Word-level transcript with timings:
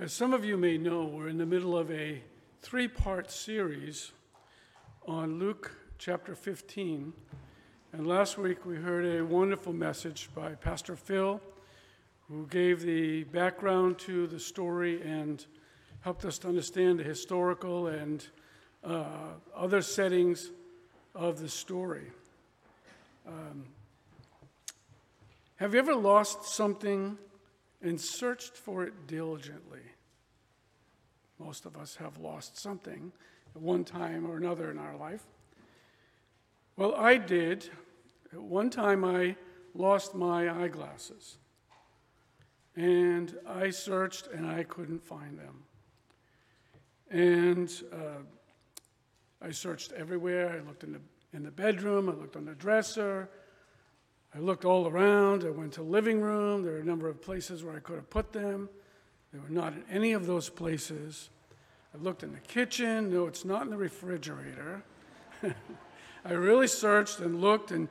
As 0.00 0.12
some 0.12 0.32
of 0.32 0.44
you 0.44 0.56
may 0.56 0.78
know, 0.78 1.06
we're 1.06 1.26
in 1.26 1.38
the 1.38 1.44
middle 1.44 1.76
of 1.76 1.90
a 1.90 2.22
three 2.62 2.86
part 2.86 3.32
series 3.32 4.12
on 5.08 5.40
Luke 5.40 5.72
chapter 5.98 6.36
15. 6.36 7.12
And 7.92 8.06
last 8.06 8.38
week 8.38 8.64
we 8.64 8.76
heard 8.76 9.04
a 9.04 9.24
wonderful 9.24 9.72
message 9.72 10.30
by 10.36 10.54
Pastor 10.54 10.94
Phil, 10.94 11.40
who 12.28 12.46
gave 12.46 12.82
the 12.82 13.24
background 13.24 13.98
to 13.98 14.28
the 14.28 14.38
story 14.38 15.02
and 15.02 15.44
helped 16.02 16.24
us 16.24 16.38
to 16.38 16.48
understand 16.48 17.00
the 17.00 17.02
historical 17.02 17.88
and 17.88 18.24
uh, 18.84 19.32
other 19.52 19.82
settings 19.82 20.52
of 21.16 21.40
the 21.40 21.48
story. 21.48 22.12
Um, 23.26 23.64
have 25.56 25.74
you 25.74 25.80
ever 25.80 25.96
lost 25.96 26.44
something 26.44 27.18
and 27.82 28.00
searched 28.00 28.56
for 28.56 28.84
it 28.84 29.06
diligently. 29.06 29.80
Most 31.38 31.66
of 31.66 31.76
us 31.76 31.96
have 31.96 32.18
lost 32.18 32.58
something 32.58 33.12
at 33.54 33.62
one 33.62 33.84
time 33.84 34.26
or 34.26 34.36
another 34.36 34.70
in 34.70 34.78
our 34.78 34.96
life. 34.96 35.22
Well, 36.76 36.94
I 36.94 37.16
did. 37.16 37.70
At 38.32 38.40
one 38.40 38.70
time, 38.70 39.04
I 39.04 39.36
lost 39.74 40.14
my 40.14 40.62
eyeglasses. 40.62 41.38
And 42.76 43.36
I 43.46 43.70
searched 43.70 44.28
and 44.28 44.46
I 44.46 44.62
couldn't 44.64 45.04
find 45.04 45.38
them. 45.38 45.64
And 47.10 47.72
uh, 47.92 48.22
I 49.40 49.50
searched 49.50 49.92
everywhere. 49.92 50.50
I 50.50 50.66
looked 50.66 50.84
in 50.84 50.92
the, 50.92 51.00
in 51.32 51.42
the 51.42 51.50
bedroom, 51.50 52.08
I 52.08 52.12
looked 52.12 52.36
on 52.36 52.44
the 52.44 52.54
dresser, 52.54 53.28
I 54.38 54.40
looked 54.40 54.64
all 54.64 54.86
around. 54.86 55.44
I 55.44 55.50
went 55.50 55.72
to 55.72 55.80
the 55.80 55.88
living 55.88 56.20
room. 56.20 56.62
There 56.62 56.74
were 56.74 56.78
a 56.78 56.84
number 56.84 57.08
of 57.08 57.20
places 57.20 57.64
where 57.64 57.74
I 57.74 57.80
could 57.80 57.96
have 57.96 58.08
put 58.08 58.32
them. 58.32 58.68
They 59.32 59.40
were 59.40 59.48
not 59.48 59.72
in 59.72 59.82
any 59.90 60.12
of 60.12 60.26
those 60.26 60.48
places. 60.48 61.30
I 61.92 62.00
looked 62.00 62.22
in 62.22 62.32
the 62.32 62.38
kitchen. 62.38 63.12
No, 63.12 63.26
it's 63.26 63.44
not 63.44 63.62
in 63.62 63.70
the 63.70 63.76
refrigerator. 63.76 64.84
I 66.24 66.32
really 66.32 66.68
searched 66.68 67.18
and 67.18 67.40
looked, 67.40 67.72
and 67.72 67.88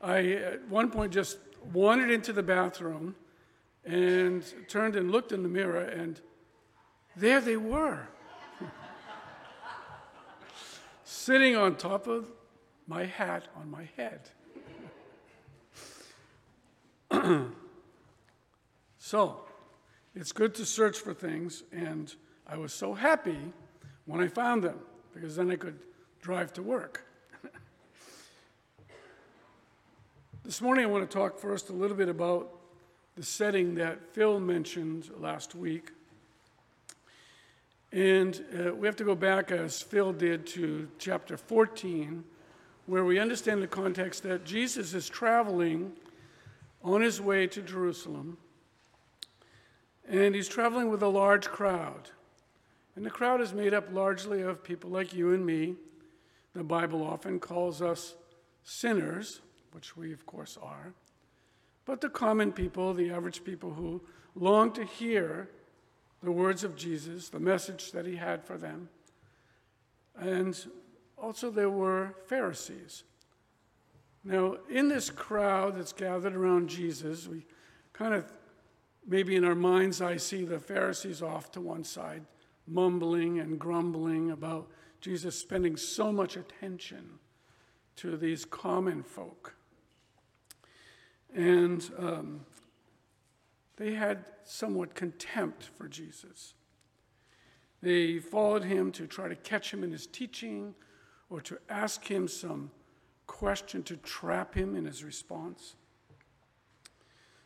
I, 0.00 0.32
at 0.32 0.66
one 0.68 0.90
point, 0.90 1.12
just 1.12 1.36
wandered 1.70 2.10
into 2.10 2.32
the 2.32 2.42
bathroom 2.42 3.14
and 3.84 4.42
turned 4.68 4.96
and 4.96 5.10
looked 5.10 5.32
in 5.32 5.42
the 5.42 5.50
mirror, 5.50 5.82
and 5.82 6.18
there 7.14 7.42
they 7.42 7.58
were. 7.58 8.08
Sitting 11.04 11.56
on 11.56 11.76
top 11.76 12.06
of 12.06 12.32
my 12.86 13.04
hat 13.04 13.48
on 13.54 13.70
my 13.70 13.86
head. 13.98 14.30
so, 18.98 19.40
it's 20.14 20.32
good 20.32 20.54
to 20.56 20.66
search 20.66 20.98
for 20.98 21.14
things, 21.14 21.62
and 21.72 22.14
I 22.46 22.56
was 22.56 22.72
so 22.72 22.92
happy 22.92 23.38
when 24.04 24.20
I 24.20 24.28
found 24.28 24.62
them 24.62 24.78
because 25.14 25.36
then 25.36 25.50
I 25.50 25.56
could 25.56 25.78
drive 26.20 26.52
to 26.54 26.62
work. 26.62 27.06
this 30.44 30.60
morning, 30.60 30.84
I 30.84 30.88
want 30.88 31.08
to 31.08 31.16
talk 31.16 31.38
first 31.38 31.70
a 31.70 31.72
little 31.72 31.96
bit 31.96 32.08
about 32.08 32.50
the 33.16 33.22
setting 33.22 33.74
that 33.76 34.12
Phil 34.12 34.38
mentioned 34.38 35.08
last 35.18 35.54
week. 35.54 35.92
And 37.92 38.44
uh, 38.58 38.74
we 38.74 38.86
have 38.86 38.96
to 38.96 39.04
go 39.04 39.14
back, 39.14 39.50
as 39.50 39.80
Phil 39.80 40.12
did, 40.12 40.46
to 40.48 40.88
chapter 40.98 41.36
14, 41.36 42.24
where 42.86 43.04
we 43.04 43.18
understand 43.18 43.62
the 43.62 43.66
context 43.66 44.24
that 44.24 44.44
Jesus 44.44 44.92
is 44.92 45.08
traveling 45.08 45.92
on 46.84 47.00
his 47.00 47.20
way 47.20 47.46
to 47.46 47.62
Jerusalem, 47.62 48.36
and 50.06 50.34
he's 50.34 50.48
traveling 50.48 50.90
with 50.90 51.02
a 51.02 51.08
large 51.08 51.48
crowd. 51.48 52.10
And 52.94 53.04
the 53.04 53.10
crowd 53.10 53.40
is 53.40 53.54
made 53.54 53.72
up 53.72 53.88
largely 53.90 54.42
of 54.42 54.62
people 54.62 54.90
like 54.90 55.14
you 55.14 55.32
and 55.32 55.44
me. 55.44 55.74
The 56.54 56.62
Bible 56.62 57.02
often 57.02 57.40
calls 57.40 57.80
us 57.80 58.14
sinners, 58.62 59.40
which 59.72 59.96
we, 59.96 60.12
of 60.12 60.26
course, 60.26 60.58
are. 60.62 60.92
But 61.86 62.02
the 62.02 62.10
common 62.10 62.52
people, 62.52 62.92
the 62.92 63.10
average 63.10 63.42
people 63.42 63.72
who 63.72 64.02
long 64.36 64.70
to 64.72 64.84
hear 64.84 65.48
the 66.22 66.30
words 66.30 66.64
of 66.64 66.76
Jesus, 66.76 67.30
the 67.30 67.40
message 67.40 67.92
that 67.92 68.06
he 68.06 68.16
had 68.16 68.44
for 68.44 68.56
them. 68.56 68.88
And 70.16 70.56
also, 71.16 71.50
there 71.50 71.70
were 71.70 72.14
Pharisees 72.26 73.04
now, 74.24 74.56
in 74.70 74.88
this 74.88 75.10
crowd 75.10 75.76
that's 75.76 75.92
gathered 75.92 76.34
around 76.34 76.70
Jesus, 76.70 77.28
we 77.28 77.44
kind 77.92 78.14
of, 78.14 78.24
maybe 79.06 79.36
in 79.36 79.44
our 79.44 79.54
mind's 79.54 80.00
eye, 80.00 80.16
see 80.16 80.44
the 80.44 80.58
Pharisees 80.58 81.20
off 81.20 81.52
to 81.52 81.60
one 81.60 81.84
side, 81.84 82.24
mumbling 82.66 83.38
and 83.38 83.58
grumbling 83.58 84.30
about 84.30 84.66
Jesus 85.02 85.38
spending 85.38 85.76
so 85.76 86.10
much 86.10 86.38
attention 86.38 87.18
to 87.96 88.16
these 88.16 88.46
common 88.46 89.02
folk. 89.02 89.54
And 91.34 91.86
um, 91.98 92.40
they 93.76 93.92
had 93.92 94.24
somewhat 94.44 94.94
contempt 94.94 95.64
for 95.76 95.86
Jesus. 95.86 96.54
They 97.82 98.18
followed 98.18 98.64
him 98.64 98.90
to 98.92 99.06
try 99.06 99.28
to 99.28 99.36
catch 99.36 99.70
him 99.70 99.84
in 99.84 99.92
his 99.92 100.06
teaching 100.06 100.74
or 101.28 101.42
to 101.42 101.58
ask 101.68 102.10
him 102.10 102.26
some 102.26 102.70
question 103.26 103.82
to 103.84 103.96
trap 103.96 104.54
him 104.54 104.76
in 104.76 104.84
his 104.84 105.04
response. 105.04 105.74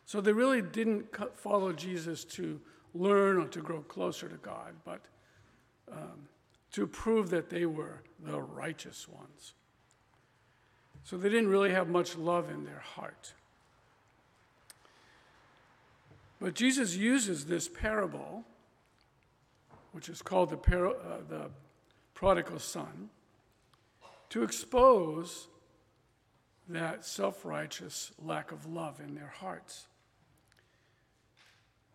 So 0.05 0.21
they 0.21 0.33
really 0.33 0.61
didn't 0.61 1.05
follow 1.37 1.71
Jesus 1.71 2.23
to 2.25 2.59
learn 2.93 3.37
or 3.37 3.47
to 3.47 3.61
grow 3.61 3.81
closer 3.81 4.27
to 4.27 4.37
God, 4.37 4.73
but 4.83 5.01
um, 5.91 6.27
to 6.71 6.87
prove 6.87 7.29
that 7.29 7.49
they 7.49 7.65
were 7.65 8.01
the 8.19 8.39
righteous 8.39 9.07
ones. 9.07 9.53
So 11.03 11.17
they 11.17 11.29
didn't 11.29 11.49
really 11.49 11.71
have 11.71 11.89
much 11.89 12.17
love 12.17 12.49
in 12.49 12.65
their 12.65 12.79
heart. 12.79 13.33
But 16.41 16.53
Jesus 16.53 16.95
uses 16.95 17.45
this 17.45 17.67
parable, 17.67 18.43
which 19.91 20.09
is 20.09 20.21
called 20.21 20.49
the, 20.49 20.57
par- 20.57 20.87
uh, 20.87 21.17
the 21.27 21.49
prodigal 22.13 22.59
son, 22.59 23.09
to 24.29 24.43
expose 24.43 25.47
that 26.69 27.03
self 27.03 27.43
righteous 27.43 28.11
lack 28.23 28.51
of 28.51 28.65
love 28.65 28.99
in 28.99 29.15
their 29.15 29.33
hearts, 29.39 29.87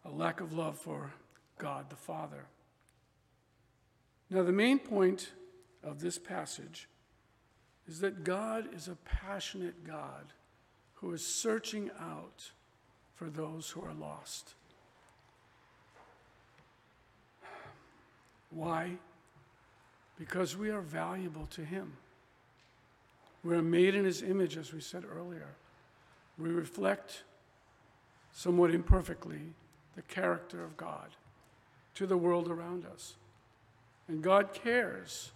a 0.04 0.10
lack 0.10 0.40
of 0.40 0.52
love 0.52 0.76
for 0.76 1.12
God 1.58 1.88
the 1.90 1.96
Father. 1.96 2.46
Now, 4.30 4.42
the 4.42 4.52
main 4.52 4.78
point 4.78 5.30
of 5.82 6.00
this 6.00 6.18
passage 6.18 6.88
is 7.86 8.00
that 8.00 8.24
God 8.24 8.74
is 8.74 8.88
a 8.88 8.96
passionate 8.96 9.86
God 9.86 10.32
who 10.94 11.12
is 11.12 11.24
searching 11.24 11.90
out 12.00 12.50
for 13.14 13.28
those 13.28 13.70
who 13.70 13.82
are 13.82 13.94
lost. 13.94 14.54
Why? 18.50 18.92
Because 20.18 20.56
we 20.56 20.70
are 20.70 20.80
valuable 20.80 21.46
to 21.50 21.64
Him. 21.64 21.92
We 23.44 23.54
are 23.54 23.62
made 23.62 23.94
in 23.94 24.04
his 24.04 24.22
image, 24.22 24.56
as 24.56 24.72
we 24.72 24.80
said 24.80 25.04
earlier. 25.04 25.48
We 26.38 26.48
reflect 26.48 27.24
somewhat 28.32 28.74
imperfectly 28.74 29.40
the 29.94 30.02
character 30.02 30.64
of 30.64 30.76
God 30.76 31.10
to 31.94 32.06
the 32.06 32.16
world 32.16 32.48
around 32.48 32.86
us. 32.86 33.14
And 34.08 34.22
God 34.22 34.52
cares 34.52 35.30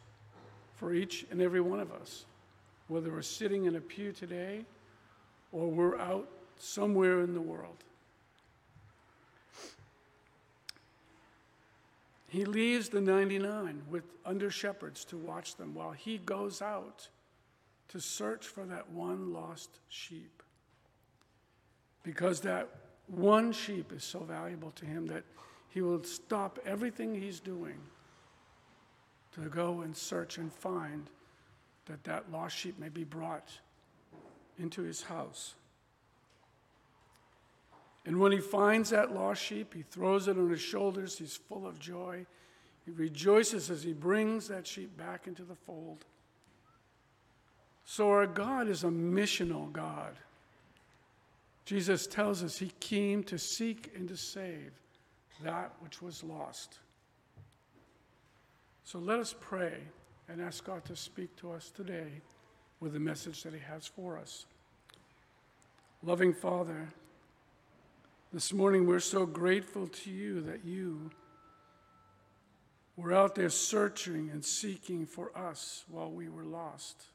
for 0.77 0.95
each 0.95 1.27
and 1.31 1.43
every 1.43 1.61
one 1.61 1.81
of 1.81 1.93
us, 1.93 2.25
whether 2.89 3.11
we're 3.11 3.23
sitting 3.23 3.67
in 3.67 3.77
a 3.77 3.81
pew 3.81 4.13
today 4.13 4.65
or 5.53 5.69
we're 5.69 5.99
out 5.99 6.29
somewhere 6.59 7.21
in 7.21 7.35
the 7.35 7.41
world. 7.41 7.77
He 12.29 12.45
leaves 12.45 12.89
the 12.89 13.01
99 13.01 13.83
with 13.91 14.05
under 14.25 14.51
shepherds 14.51 15.05
to 15.07 15.17
watch 15.17 15.57
them 15.57 15.75
while 15.75 15.93
he 15.93 16.19
goes 16.19 16.61
out 16.61 17.09
to 17.89 18.01
search 18.01 18.47
for 18.47 18.65
that 18.67 18.91
one 18.91 19.33
lost 19.33 19.81
sheep. 19.89 20.43
Because 22.03 22.41
that 22.43 22.69
one 23.07 23.53
sheep 23.53 23.93
is 23.93 24.05
so 24.05 24.21
valuable 24.21 24.71
to 24.73 24.87
him 24.87 25.07
that 25.07 25.25
he 25.69 25.81
will 25.81 26.03
stop 26.05 26.59
everything 26.67 27.15
he's 27.15 27.41
doing 27.41 27.79
to 29.33 29.41
go 29.49 29.81
and 29.83 29.97
search 29.97 30.39
and 30.39 30.53
find 30.53 31.11
that 31.87 32.05
that 32.05 32.31
lost 32.31 32.57
sheep 32.57 32.79
may 32.79 32.89
be 32.89 33.05
brought 33.05 33.51
into 34.59 34.83
his 34.83 35.03
house. 35.03 35.55
And 38.05 38.19
when 38.19 38.33
he 38.33 38.41
finds 38.41 38.91
that 38.91 39.15
lost 39.15 39.43
sheep, 39.43 39.75
he 39.75 39.83
throws 39.83 40.29
it 40.29 40.39
on 40.39 40.51
his 40.51 40.61
shoulders. 40.61 41.19
He's 41.19 41.37
full 41.37 41.67
of 41.67 41.79
joy. 41.79 42.27
He 42.85 42.91
rejoices 42.91 43.71
as 43.71 43.83
he 43.83 43.93
brings 43.93 44.49
that 44.49 44.67
sheep 44.67 44.97
back 44.97 45.27
into 45.27 45.43
the 45.43 45.55
fold. 45.55 46.07
So, 47.91 48.11
our 48.11 48.27
God 48.27 48.69
is 48.69 48.85
a 48.85 48.89
missional 48.89 49.73
God. 49.73 50.15
Jesus 51.65 52.07
tells 52.07 52.45
us 52.45 52.59
he 52.59 52.71
came 52.81 53.25
to 53.25 53.39
seek 53.39 53.91
and 53.97 54.07
to 54.09 54.17
save 54.17 54.73
that 55.43 55.73
which 55.81 56.03
was 56.03 56.23
lost. 56.23 56.81
So 58.85 58.99
let 58.99 59.19
us 59.19 59.35
pray 59.41 59.73
and 60.29 60.43
ask 60.43 60.67
God 60.67 60.85
to 60.85 60.97
speak 60.97 61.35
to 61.37 61.51
us 61.51 61.71
today 61.71 62.21
with 62.79 62.93
the 62.93 63.01
message 63.01 63.43
that 63.45 63.55
He 63.55 63.61
has 63.61 63.87
for 63.87 64.19
us. 64.19 64.45
Loving 66.03 66.35
Father, 66.35 66.89
this 68.35 68.53
morning 68.53 68.87
we're 68.87 69.01
so 69.01 69.25
grateful 69.25 69.87
to 69.87 70.11
you 70.11 70.43
that 70.43 70.63
you 70.63 71.11
were 72.99 73.15
out 73.15 73.35
there 73.35 73.49
searching 73.49 74.29
and 74.31 74.45
seeking 74.45 75.07
for 75.07 75.31
us 75.35 75.87
while 75.91 76.11
we 76.11 76.29
were 76.29 76.45
lost. 76.45 77.07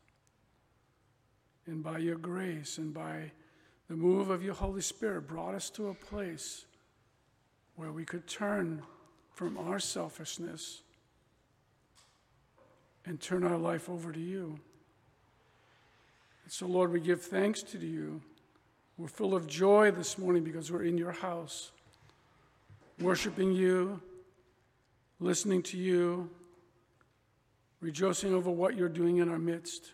And 1.66 1.84
by 1.84 2.00
your 2.00 2.18
grace 2.18 2.78
and 2.78 2.94
by 2.94 3.32
the 3.90 3.96
move 3.96 4.30
of 4.30 4.44
your 4.44 4.54
Holy 4.54 4.82
Spirit, 4.82 5.28
brought 5.28 5.56
us 5.56 5.70
to 5.72 5.90
a 5.90 5.94
place 5.94 6.66
where 7.76 7.92
we 7.92 8.06
could 8.06 8.28
turn 8.28 8.82
from 9.34 9.58
our 9.58 9.80
selfishness 9.80 10.82
and 13.06 13.20
turn 13.20 13.44
our 13.44 13.58
life 13.58 13.90
over 13.90 14.12
to 14.12 14.20
you. 14.20 14.60
And 16.44 16.52
so, 16.52 16.68
Lord, 16.68 16.92
we 16.92 17.00
give 17.00 17.22
thanks 17.22 17.64
to 17.64 17.78
you. 17.78 18.22
We're 18.98 19.08
full 19.08 19.34
of 19.34 19.48
joy 19.48 19.92
this 19.92 20.18
morning 20.18 20.44
because 20.44 20.72
we're 20.72 20.84
in 20.84 20.98
your 20.98 21.12
house, 21.12 21.72
worshiping 23.00 23.52
you, 23.52 24.02
listening 25.20 25.64
to 25.64 25.78
you, 25.78 26.30
rejoicing 27.82 28.34
over 28.34 28.52
what 28.52 28.78
you're 28.78 28.90
doing 28.90 29.18
in 29.18 29.30
our 29.30 29.40
midst. 29.40 29.92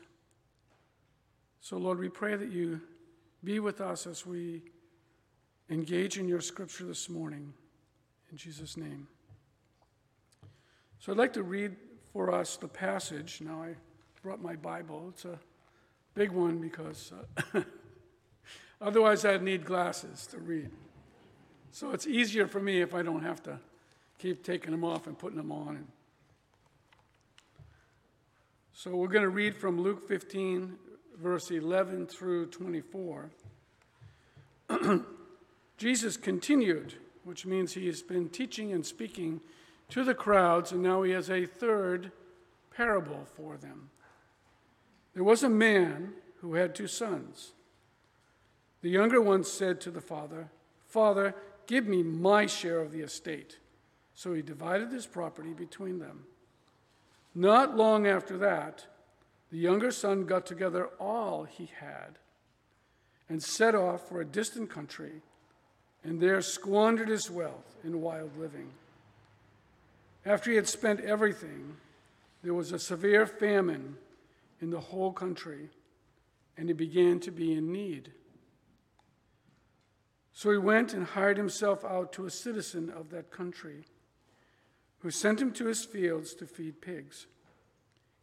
So, 1.62 1.78
Lord, 1.78 2.00
we 2.00 2.10
pray 2.10 2.36
that 2.36 2.52
you 2.52 2.82
be 3.44 3.60
with 3.60 3.82
us 3.82 4.08
as 4.08 4.26
we 4.26 4.64
engage 5.70 6.18
in 6.18 6.28
your 6.28 6.42
scripture 6.42 6.86
this 6.86 7.10
morning. 7.10 7.54
In 8.32 8.38
Jesus' 8.38 8.78
name. 8.78 9.08
So 11.00 11.12
I'd 11.12 11.18
like 11.18 11.34
to 11.34 11.44
read 11.44 11.76
for 12.14 12.34
us 12.34 12.58
the 12.58 12.68
passage. 12.68 13.42
Now, 13.42 13.64
I 13.64 13.76
brought 14.22 14.42
my 14.42 14.56
Bible. 14.56 15.08
It's 15.10 15.26
a 15.26 15.40
big 16.14 16.32
one 16.32 16.60
because 16.60 17.14
uh, 17.54 17.62
otherwise 18.82 19.26
I'd 19.26 19.44
need 19.44 19.66
glasses 19.66 20.28
to 20.28 20.40
read. 20.40 20.70
So 21.72 21.92
it's 21.92 22.08
easier 22.08 22.48
for 22.48 22.60
me 22.60 22.82
if 22.82 22.94
I 22.94 23.02
don't 23.02 23.24
have 23.24 23.42
to 23.44 23.60
keep 24.18 24.44
taking 24.44 24.72
them 24.72 24.84
off 24.84 25.08
and 25.08 25.18
putting 25.18 25.38
them 25.38 25.52
on. 25.52 25.88
So 28.74 28.96
we're 28.96 29.08
going 29.08 29.24
to 29.24 29.30
read 29.30 29.56
from 29.56 29.82
Luke 29.82 30.08
15, 30.08 30.78
verse 31.22 31.52
11 31.52 32.08
through 32.08 32.48
24. 32.48 33.30
Jesus 35.78 36.18
continued 36.18 36.96
which 37.30 37.46
means 37.46 37.74
he 37.74 37.86
has 37.86 38.02
been 38.02 38.28
teaching 38.28 38.72
and 38.72 38.84
speaking 38.84 39.40
to 39.90 40.04
the 40.04 40.16
crowds, 40.16 40.72
and 40.72 40.82
now 40.82 41.04
he 41.04 41.12
has 41.12 41.30
a 41.30 41.46
third 41.46 42.12
parable 42.76 43.24
for 43.36 43.56
them. 43.56 43.92
There 45.14 45.24
was 45.24 45.44
a 45.44 45.50
man 45.50 46.14
who 46.42 46.56
had 46.56 46.74
two 46.74 46.88
sons. 46.88 47.52
The 48.82 48.90
younger 48.90 49.22
one 49.22 49.44
said 49.44 49.80
to 49.82 49.92
the 49.92 50.02
father, 50.02 50.50
Father, 50.88 51.36
give 51.68 51.86
me 51.86 52.02
my 52.02 52.48
share 52.48 52.80
of 52.80 52.92
the 52.92 53.02
estate. 53.02 53.60
So 54.16 54.34
he 54.34 54.42
divided 54.42 54.92
his 54.92 55.06
property 55.06 55.54
between 55.54 56.00
them. 56.00 56.24
Not 57.36 57.78
long 57.78 58.08
after 58.08 58.38
that, 58.40 58.88
the 59.52 59.58
younger 59.58 59.92
son 59.92 60.26
got 60.26 60.46
together 60.46 60.90
all 61.00 61.44
he 61.44 61.70
had 61.80 62.18
and 63.28 63.42
set 63.42 63.76
off 63.76 64.08
for 64.08 64.22
a 64.22 64.26
distant 64.26 64.70
country 64.70 65.22
and 66.04 66.20
there 66.20 66.42
squandered 66.42 67.10
his 67.10 67.30
wealth 67.30 67.76
in 67.84 68.02
wild 68.02 68.38
living. 68.38 68.70
After 70.26 70.50
he 70.50 70.56
had 70.56 70.68
spent 70.68 71.02
everything, 71.02 71.78
there 72.44 72.54
was 72.54 72.72
a 72.72 72.80
severe 72.80 73.26
famine 73.26 73.98
in 74.62 74.70
the 74.70 74.80
whole 74.80 75.12
country, 75.12 75.70
and 76.58 76.70
he 76.70 76.74
began 76.74 77.20
to 77.22 77.32
be 77.32 77.54
in 77.54 77.72
need. 77.72 78.12
So 80.34 80.52
he 80.52 80.58
went 80.58 80.94
and 80.94 81.06
hired 81.06 81.38
himself 81.38 81.84
out 81.84 82.14
to 82.14 82.26
a 82.26 82.32
citizen 82.32 82.90
of 82.90 83.10
that 83.10 83.32
country, 83.32 83.86
who 85.00 85.12
sent 85.12 85.42
him 85.42 85.52
to 85.54 85.66
his 85.66 85.86
fields 85.86 86.34
to 86.36 86.46
feed 86.46 86.82
pigs. 86.82 87.28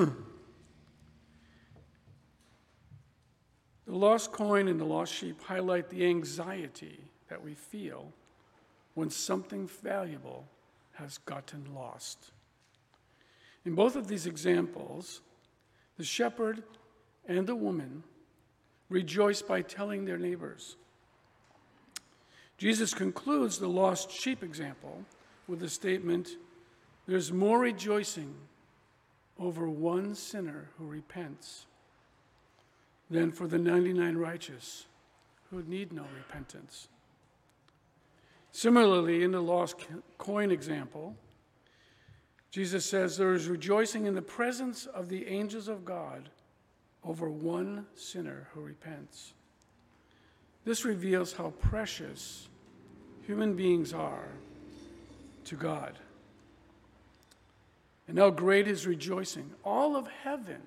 The 3.90 3.96
lost 3.96 4.30
coin 4.30 4.68
and 4.68 4.78
the 4.78 4.84
lost 4.84 5.12
sheep 5.12 5.42
highlight 5.42 5.90
the 5.90 6.06
anxiety 6.06 7.00
that 7.28 7.42
we 7.42 7.54
feel 7.54 8.12
when 8.94 9.10
something 9.10 9.66
valuable 9.82 10.46
has 10.92 11.18
gotten 11.18 11.66
lost. 11.74 12.30
In 13.64 13.74
both 13.74 13.96
of 13.96 14.06
these 14.06 14.26
examples, 14.26 15.22
the 15.96 16.04
shepherd 16.04 16.62
and 17.26 17.48
the 17.48 17.56
woman 17.56 18.04
rejoice 18.88 19.42
by 19.42 19.60
telling 19.60 20.04
their 20.04 20.18
neighbors. 20.18 20.76
Jesus 22.58 22.94
concludes 22.94 23.58
the 23.58 23.68
lost 23.68 24.12
sheep 24.12 24.44
example 24.44 25.04
with 25.48 25.58
the 25.58 25.68
statement 25.68 26.36
There's 27.08 27.32
more 27.32 27.58
rejoicing 27.58 28.36
over 29.40 29.68
one 29.68 30.14
sinner 30.14 30.68
who 30.78 30.86
repents 30.86 31.66
than 33.10 33.32
for 33.32 33.48
the 33.48 33.58
99 33.58 34.16
righteous 34.16 34.86
who 35.50 35.62
need 35.62 35.92
no 35.92 36.04
repentance. 36.16 36.88
Similarly, 38.52 39.24
in 39.24 39.32
the 39.32 39.40
lost 39.40 39.76
coin 40.18 40.50
example, 40.50 41.16
Jesus 42.50 42.84
says 42.84 43.16
there 43.16 43.32
is 43.32 43.48
rejoicing 43.48 44.06
in 44.06 44.14
the 44.14 44.22
presence 44.22 44.86
of 44.86 45.08
the 45.08 45.26
angels 45.26 45.68
of 45.68 45.84
God 45.84 46.28
over 47.04 47.30
one 47.30 47.86
sinner 47.94 48.48
who 48.52 48.60
repents. 48.60 49.32
This 50.64 50.84
reveals 50.84 51.32
how 51.32 51.50
precious 51.60 52.48
human 53.26 53.54
beings 53.54 53.94
are 53.94 54.28
to 55.44 55.56
God 55.56 55.98
and 58.10 58.18
how 58.18 58.28
great 58.28 58.66
is 58.66 58.88
rejoicing. 58.88 59.48
All 59.64 59.94
of 59.94 60.08
heaven 60.24 60.60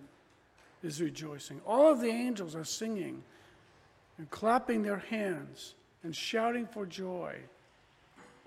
is 0.82 1.02
rejoicing. 1.02 1.60
All 1.68 1.92
of 1.92 2.00
the 2.00 2.08
angels 2.08 2.56
are 2.56 2.64
singing 2.64 3.22
and 4.18 4.30
clapping 4.30 4.82
their 4.82 5.00
hands 5.00 5.76
and 6.04 6.16
shouting 6.16 6.66
for 6.66 6.86
joy 6.86 7.36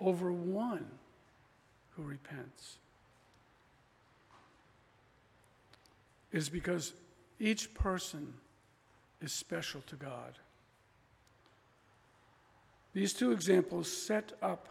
over 0.00 0.32
one 0.32 0.86
who 1.90 2.04
repents. 2.04 2.78
Is 6.32 6.48
because 6.48 6.94
each 7.38 7.74
person 7.74 8.32
is 9.20 9.30
special 9.30 9.82
to 9.88 9.96
God. 9.96 10.38
These 12.94 13.12
two 13.12 13.32
examples 13.32 13.92
set 13.92 14.32
up 14.40 14.68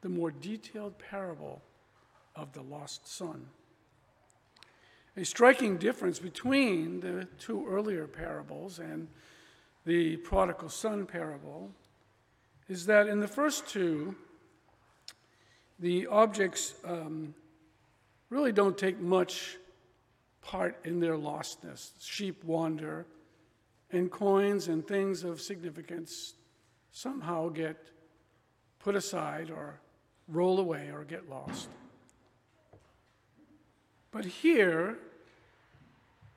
the 0.00 0.08
more 0.08 0.32
detailed 0.32 0.98
parable 0.98 1.62
of 2.34 2.52
the 2.52 2.62
lost 2.62 3.06
son. 3.06 3.46
A 5.20 5.24
striking 5.26 5.76
difference 5.76 6.18
between 6.18 7.00
the 7.00 7.28
two 7.38 7.68
earlier 7.68 8.06
parables 8.06 8.78
and 8.78 9.06
the 9.84 10.16
prodigal 10.16 10.70
son 10.70 11.04
parable 11.04 11.70
is 12.70 12.86
that 12.86 13.06
in 13.06 13.20
the 13.20 13.28
first 13.28 13.68
two, 13.68 14.16
the 15.78 16.06
objects 16.06 16.72
um, 16.86 17.34
really 18.30 18.50
don't 18.50 18.78
take 18.78 18.98
much 18.98 19.58
part 20.40 20.80
in 20.84 21.00
their 21.00 21.18
lostness. 21.18 21.90
Sheep 22.00 22.42
wander, 22.42 23.04
and 23.92 24.10
coins 24.10 24.68
and 24.68 24.88
things 24.88 25.22
of 25.22 25.42
significance 25.42 26.32
somehow 26.92 27.50
get 27.50 27.76
put 28.78 28.96
aside 28.96 29.50
or 29.50 29.80
roll 30.28 30.60
away 30.60 30.88
or 30.90 31.04
get 31.04 31.28
lost. 31.28 31.68
But 34.12 34.24
here, 34.24 34.96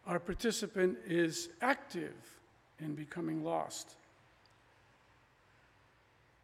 our 0.06 0.20
participant 0.20 0.98
is 1.08 1.50
active 1.62 2.14
in 2.80 2.96
becoming 2.96 3.44
lost. 3.44 3.96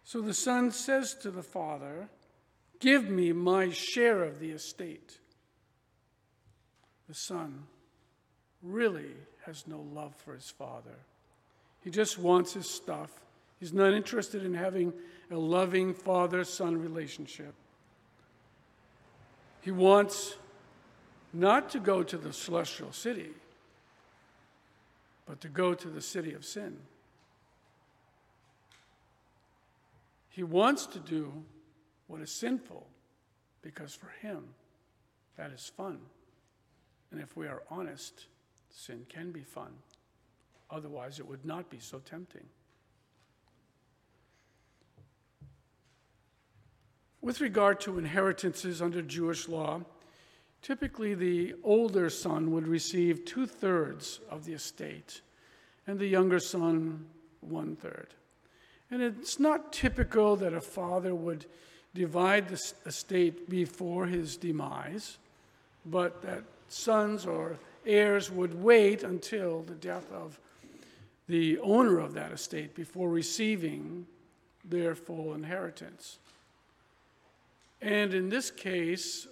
So 0.04 0.22
the 0.22 0.34
son 0.34 0.72
says 0.72 1.14
to 1.22 1.32
the 1.32 1.44
father, 1.44 2.10
Give 2.80 3.10
me 3.10 3.34
my 3.34 3.72
share 3.72 4.24
of 4.24 4.40
the 4.40 4.52
estate. 4.52 5.20
The 7.08 7.14
son 7.14 7.64
really 8.64 9.12
has 9.46 9.68
no 9.68 9.86
love 9.94 10.16
for 10.16 10.34
his 10.34 10.50
father. 10.50 10.96
He 11.84 11.90
just 11.90 12.18
wants 12.18 12.54
his 12.54 12.70
stuff. 12.70 13.12
He's 13.60 13.74
not 13.74 13.94
interested 13.94 14.46
in 14.46 14.54
having 14.54 14.94
a 15.30 15.36
loving 15.36 15.94
father 15.94 16.44
son 16.44 16.82
relationship. 16.82 17.54
He 19.62 19.72
wants 19.72 20.36
not 21.34 21.70
to 21.72 21.80
go 21.80 22.02
to 22.04 22.18
the 22.18 22.34
celestial 22.34 22.92
city, 22.92 23.30
but 25.30 25.40
to 25.42 25.48
go 25.48 25.76
to 25.76 25.88
the 25.90 26.02
city 26.02 26.34
of 26.34 26.44
sin. 26.44 26.76
He 30.30 30.42
wants 30.42 30.88
to 30.88 30.98
do 30.98 31.32
what 32.08 32.20
is 32.20 32.32
sinful 32.32 32.88
because 33.62 33.94
for 33.94 34.10
him, 34.22 34.44
that 35.38 35.52
is 35.52 35.72
fun. 35.78 36.00
And 37.12 37.22
if 37.22 37.38
we 37.38 37.46
are 37.46 37.62
honest, 37.70 38.26
sin 38.72 39.06
can 39.08 39.32
be 39.32 39.44
fun. 39.44 39.70
Otherwise, 40.72 41.20
it 41.20 41.28
would 41.28 41.46
not 41.46 41.70
be 41.70 41.78
so 41.78 42.00
tempting. 42.00 42.46
With 47.22 47.40
regard 47.40 47.80
to 47.82 48.00
inheritances 48.00 48.82
under 48.82 49.04
Jewish 49.04 49.48
law, 49.48 49.82
typically 50.62 51.14
the 51.14 51.56
older 51.64 52.10
son 52.10 52.52
would 52.52 52.68
receive 52.68 53.26
two 53.26 53.46
thirds 53.46 54.20
of 54.30 54.46
the 54.46 54.54
estate, 54.54 55.22
and 55.88 56.00
the 56.00 56.08
younger 56.08 56.40
son 56.40 57.06
one 57.42 57.76
third. 57.76 58.08
And 58.92 59.02
it's 59.02 59.40
not 59.40 59.72
typical 59.72 60.36
that 60.38 60.54
a 60.54 60.62
father 60.62 61.14
would 61.14 61.46
divide 61.94 62.50
the 62.50 62.62
estate 62.86 63.50
before 63.50 64.06
his 64.06 64.38
demise, 64.38 65.18
but 65.86 66.22
that 66.22 66.44
sons 66.68 67.26
or 67.26 67.58
heirs 67.86 68.32
would 68.32 68.62
wait 68.62 69.04
until 69.04 69.62
the 69.62 69.76
death 69.76 70.12
of 70.12 70.40
the 71.28 71.60
owner 71.60 72.00
of 72.00 72.14
that 72.14 72.32
estate 72.32 72.76
before 72.76 73.10
receiving 73.10 74.06
their 74.66 74.96
full 74.96 75.34
inheritance. 75.34 76.18
And 77.82 78.14
in 78.14 78.30
this 78.30 78.52
case, 78.52 79.28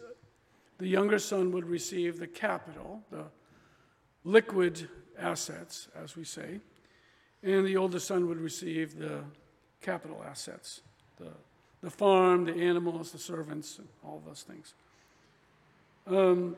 the 0.77 0.87
younger 0.87 1.19
son 1.19 1.51
would 1.51 1.65
receive 1.65 2.19
the 2.19 2.27
capital, 2.27 3.01
the 3.11 3.25
liquid 4.23 4.87
assets, 5.19 5.87
as 5.95 6.15
we 6.15 6.23
say, 6.23 6.59
and 7.43 7.65
the 7.65 7.77
older 7.77 7.99
son 7.99 8.27
would 8.27 8.39
receive 8.39 8.97
the 8.97 9.21
capital 9.81 10.23
assets, 10.27 10.81
the, 11.17 11.31
the 11.81 11.89
farm, 11.89 12.45
the 12.45 12.53
animals, 12.53 13.11
the 13.11 13.17
servants, 13.17 13.79
all 14.03 14.21
those 14.25 14.43
things. 14.43 14.73
Um, 16.05 16.55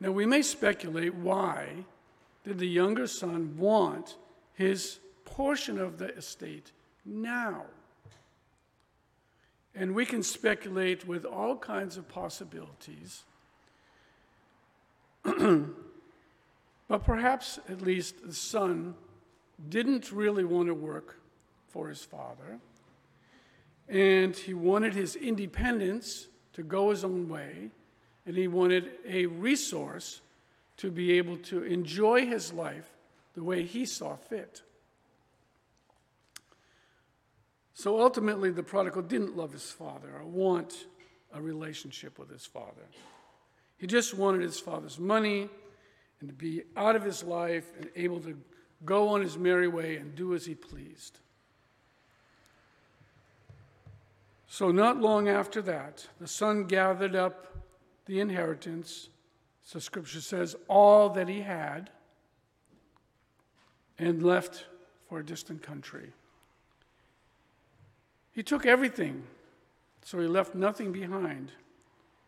now, 0.00 0.10
we 0.10 0.26
may 0.26 0.42
speculate 0.42 1.14
why 1.14 1.84
did 2.44 2.58
the 2.58 2.68
younger 2.68 3.06
son 3.06 3.56
want 3.56 4.16
his 4.54 4.98
portion 5.24 5.78
of 5.78 5.98
the 5.98 6.14
estate 6.16 6.72
now? 7.04 7.62
And 9.74 9.94
we 9.94 10.04
can 10.04 10.22
speculate 10.22 11.06
with 11.06 11.24
all 11.24 11.56
kinds 11.56 11.96
of 11.96 12.08
possibilities. 12.08 13.22
but 15.22 17.04
perhaps 17.04 17.58
at 17.68 17.80
least 17.80 18.26
the 18.26 18.34
son 18.34 18.94
didn't 19.68 20.12
really 20.12 20.44
want 20.44 20.68
to 20.68 20.74
work 20.74 21.20
for 21.68 21.88
his 21.88 22.04
father. 22.04 22.58
And 23.88 24.36
he 24.36 24.54
wanted 24.54 24.94
his 24.94 25.16
independence 25.16 26.28
to 26.52 26.62
go 26.62 26.90
his 26.90 27.04
own 27.04 27.28
way. 27.28 27.70
And 28.26 28.36
he 28.36 28.46
wanted 28.48 28.90
a 29.06 29.26
resource 29.26 30.20
to 30.76 30.90
be 30.90 31.12
able 31.12 31.36
to 31.36 31.62
enjoy 31.64 32.26
his 32.26 32.52
life 32.52 32.90
the 33.34 33.42
way 33.42 33.64
he 33.64 33.86
saw 33.86 34.16
fit. 34.16 34.62
So 37.82 38.00
ultimately, 38.00 38.50
the 38.50 38.62
prodigal 38.62 39.02
didn't 39.02 39.36
love 39.36 39.52
his 39.52 39.72
father 39.72 40.08
or 40.16 40.24
want 40.24 40.86
a 41.34 41.42
relationship 41.42 42.16
with 42.16 42.30
his 42.30 42.46
father. 42.46 42.86
He 43.76 43.88
just 43.88 44.14
wanted 44.14 44.42
his 44.42 44.60
father's 44.60 45.00
money 45.00 45.48
and 46.20 46.28
to 46.28 46.32
be 46.32 46.62
out 46.76 46.94
of 46.94 47.02
his 47.02 47.24
life 47.24 47.72
and 47.76 47.90
able 47.96 48.20
to 48.20 48.38
go 48.84 49.08
on 49.08 49.20
his 49.20 49.36
merry 49.36 49.66
way 49.66 49.96
and 49.96 50.14
do 50.14 50.32
as 50.32 50.46
he 50.46 50.54
pleased. 50.54 51.18
So, 54.46 54.70
not 54.70 55.00
long 55.00 55.28
after 55.28 55.60
that, 55.62 56.06
the 56.20 56.28
son 56.28 56.66
gathered 56.66 57.16
up 57.16 57.48
the 58.06 58.20
inheritance, 58.20 59.08
so 59.64 59.80
scripture 59.80 60.20
says, 60.20 60.54
all 60.68 61.08
that 61.08 61.26
he 61.26 61.40
had, 61.40 61.90
and 63.98 64.22
left 64.22 64.66
for 65.08 65.18
a 65.18 65.26
distant 65.26 65.64
country. 65.64 66.12
He 68.32 68.42
took 68.42 68.64
everything, 68.64 69.24
so 70.04 70.18
he 70.20 70.26
left 70.26 70.54
nothing 70.54 70.92
behind. 70.92 71.52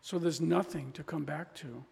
So 0.03 0.19
there's 0.19 0.41
nothing 0.41 0.93
to 0.93 1.03
come 1.03 1.25
back 1.25 1.55
to. 1.57 1.85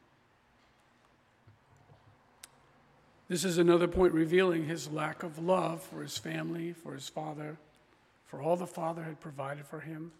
This 3.28 3.44
is 3.44 3.56
another 3.56 3.88
point 3.88 4.12
revealing 4.12 4.66
his 4.66 4.90
lack 4.90 5.22
of 5.22 5.38
love 5.38 5.82
for 5.82 6.02
his 6.02 6.18
family, 6.18 6.74
for 6.74 6.92
his 6.92 7.08
father, 7.08 7.56
for 8.26 8.42
all 8.42 8.56
the 8.56 8.66
father 8.66 9.02
had 9.02 9.20
provided 9.20 9.66
for 9.66 9.80
him, 9.80 10.12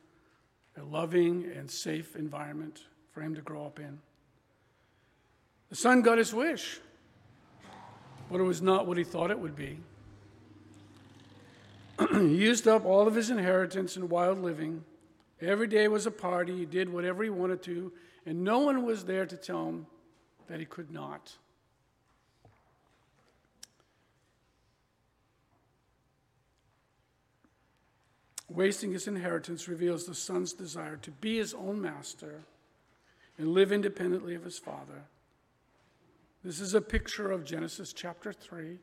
a 0.78 0.82
loving 0.82 1.44
and 1.54 1.70
safe 1.70 2.16
environment 2.16 2.84
for 3.12 3.20
him 3.20 3.34
to 3.34 3.42
grow 3.42 3.66
up 3.66 3.78
in. 3.78 3.98
The 5.68 5.76
son 5.76 6.00
got 6.00 6.16
his 6.16 6.32
wish, 6.32 6.80
but 8.30 8.40
it 8.40 8.44
was 8.44 8.62
not 8.62 8.86
what 8.86 8.96
he 8.96 9.04
thought 9.04 9.30
it 9.30 9.38
would 9.38 9.56
be. 9.56 9.78
he 12.12 12.36
used 12.36 12.66
up 12.66 12.84
all 12.84 13.06
of 13.06 13.14
his 13.14 13.30
inheritance 13.30 13.96
in 13.96 14.08
wild 14.08 14.38
living. 14.40 14.84
Every 15.40 15.66
day 15.66 15.88
was 15.88 16.06
a 16.06 16.10
party. 16.10 16.56
He 16.56 16.66
did 16.66 16.88
whatever 16.88 17.22
he 17.22 17.30
wanted 17.30 17.62
to, 17.64 17.92
and 18.24 18.44
no 18.44 18.60
one 18.60 18.84
was 18.84 19.04
there 19.04 19.26
to 19.26 19.36
tell 19.36 19.68
him 19.68 19.86
that 20.46 20.60
he 20.60 20.66
could 20.66 20.90
not. 20.90 21.36
Wasting 28.48 28.92
his 28.92 29.08
inheritance 29.08 29.66
reveals 29.66 30.04
the 30.04 30.14
son's 30.14 30.52
desire 30.52 30.96
to 30.98 31.10
be 31.10 31.38
his 31.38 31.54
own 31.54 31.80
master 31.80 32.42
and 33.38 33.48
live 33.48 33.72
independently 33.72 34.34
of 34.34 34.44
his 34.44 34.58
father. 34.58 35.04
This 36.44 36.60
is 36.60 36.74
a 36.74 36.80
picture 36.80 37.30
of 37.30 37.44
Genesis 37.44 37.92
chapter 37.92 38.32
3 38.32 38.78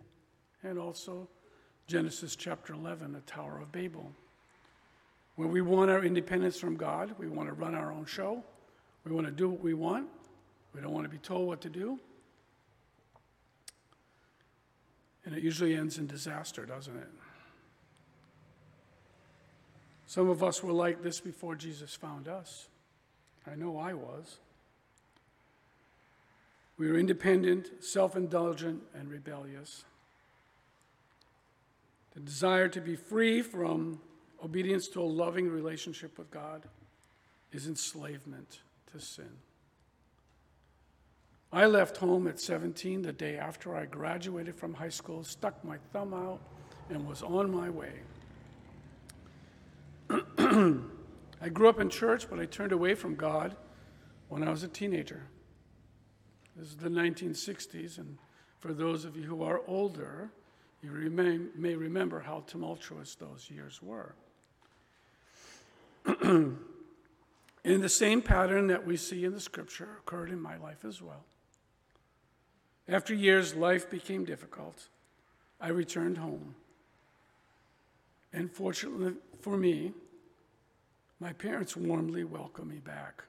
and 0.64 0.80
also 0.80 1.28
Genesis 1.90 2.36
chapter 2.36 2.74
11, 2.74 3.14
the 3.14 3.20
Tower 3.22 3.58
of 3.60 3.72
Babel. 3.72 4.12
Where 5.38 5.48
we 5.48 5.62
want 5.62 5.90
our 5.90 6.04
independence 6.06 6.60
from 6.60 6.76
God, 6.76 7.16
we 7.18 7.28
want 7.28 7.50
to 7.50 7.54
run 7.54 7.74
our 7.74 7.92
own 7.92 8.06
show, 8.06 8.44
we 9.06 9.12
want 9.12 9.26
to 9.26 9.32
do 9.34 9.50
what 9.50 9.60
we 9.60 9.74
want, 9.74 10.08
we 10.76 10.82
don't 10.82 10.94
want 10.94 11.06
to 11.06 11.10
be 11.10 11.18
told 11.18 11.48
what 11.48 11.62
to 11.62 11.70
do. 11.70 12.00
And 15.26 15.36
it 15.36 15.42
usually 15.42 15.74
ends 15.74 15.98
in 15.98 16.06
disaster, 16.06 16.64
doesn't 16.64 16.96
it? 16.96 17.10
Some 20.06 20.30
of 20.30 20.44
us 20.44 20.62
were 20.62 20.72
like 20.72 21.02
this 21.02 21.20
before 21.20 21.56
Jesus 21.56 21.96
found 21.96 22.28
us. 22.28 22.68
I 23.52 23.56
know 23.56 23.80
I 23.80 23.94
was. 23.94 24.38
We 26.78 26.88
were 26.88 27.00
independent, 27.00 27.84
self 27.84 28.16
indulgent, 28.16 28.84
and 28.94 29.10
rebellious. 29.10 29.86
The 32.20 32.26
desire 32.26 32.68
to 32.68 32.82
be 32.82 32.98
free 32.98 33.42
from 33.42 34.02
obedience 34.44 34.90
to 34.90 35.02
a 35.02 35.04
loving 35.04 35.50
relationship 35.50 36.18
with 36.18 36.30
God 36.32 36.64
is 37.54 37.66
enslavement 37.66 38.60
to 38.92 39.00
sin. 39.00 39.30
I 41.54 41.66
left 41.66 41.96
home 41.96 42.28
at 42.28 42.38
17 42.38 43.04
the 43.04 43.14
day 43.14 43.38
after 43.38 43.74
I 43.74 43.86
graduated 43.86 44.54
from 44.56 44.74
high 44.74 44.90
school, 44.90 45.24
stuck 45.24 45.64
my 45.64 45.78
thumb 45.94 46.14
out, 46.14 46.42
and 46.90 47.08
was 47.08 47.24
on 47.24 47.50
my 47.56 47.70
way. 47.70 47.94
I 51.42 51.50
grew 51.54 51.70
up 51.70 51.80
in 51.80 51.90
church, 51.90 52.30
but 52.30 52.38
I 52.38 52.46
turned 52.46 52.74
away 52.74 52.96
from 52.96 53.16
God 53.16 53.56
when 54.28 54.44
I 54.44 54.50
was 54.50 54.64
a 54.64 54.68
teenager. 54.68 55.24
This 56.58 56.68
is 56.68 56.76
the 56.76 56.90
1960s, 56.90 57.98
and 57.98 58.18
for 58.60 58.74
those 58.74 59.06
of 59.06 59.16
you 59.16 59.24
who 59.24 59.42
are 59.42 59.62
older, 59.68 60.32
you 60.82 61.50
may 61.56 61.76
remember 61.76 62.20
how 62.20 62.44
tumultuous 62.48 63.16
those 63.16 63.50
years 63.50 63.82
were. 63.82 64.16
in 66.24 67.82
the 67.82 67.90
same 67.90 68.22
pattern 68.22 68.68
that 68.68 68.86
we 68.86 68.98
see 68.98 69.26
in 69.26 69.34
the 69.34 69.40
scripture 69.40 69.90
occurred 70.00 70.30
in 70.30 70.42
my 70.42 70.58
life 70.58 70.86
as 70.86 71.02
well. 71.02 71.24
After 72.88 73.14
years, 73.14 73.54
life 73.54 73.90
became 73.90 74.26
difficult. 74.26 74.88
I 75.62 75.70
returned 75.70 76.18
home. 76.18 76.56
And 78.34 78.52
fortunately 78.52 79.14
for 79.42 79.58
me, 79.58 79.94
my 81.20 81.34
parents 81.34 81.76
warmly 81.76 82.24
welcomed 82.24 82.70
me 82.70 82.80
back. 82.80 83.24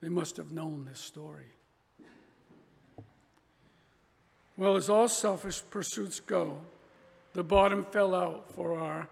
They 0.00 0.08
must 0.08 0.36
have 0.36 0.52
known 0.52 0.86
this 0.88 1.00
story. 1.00 1.52
Well, 4.60 4.76
as 4.76 4.90
all 4.90 5.08
selfish 5.08 5.62
pursuits 5.70 6.20
go, 6.20 6.58
the 7.32 7.42
bottom 7.42 7.82
fell 7.82 8.14
out 8.14 8.52
for 8.54 8.78
our 8.78 9.08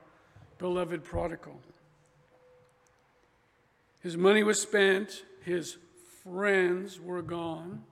beloved 0.59 1.05
prodigal. 1.05 1.59
His 4.01 4.15
money 4.15 4.43
was 4.43 4.61
spent, 4.61 5.25
his 5.43 5.79
friends 6.23 7.01
were 7.01 7.23
gone. 7.23 7.85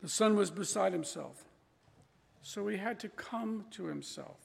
The 0.00 0.08
son 0.08 0.34
was 0.34 0.50
beside 0.50 0.94
himself. 0.94 1.44
So 2.40 2.66
he 2.68 2.78
had 2.78 2.98
to 3.00 3.10
come 3.10 3.66
to 3.72 3.84
himself, 3.84 4.38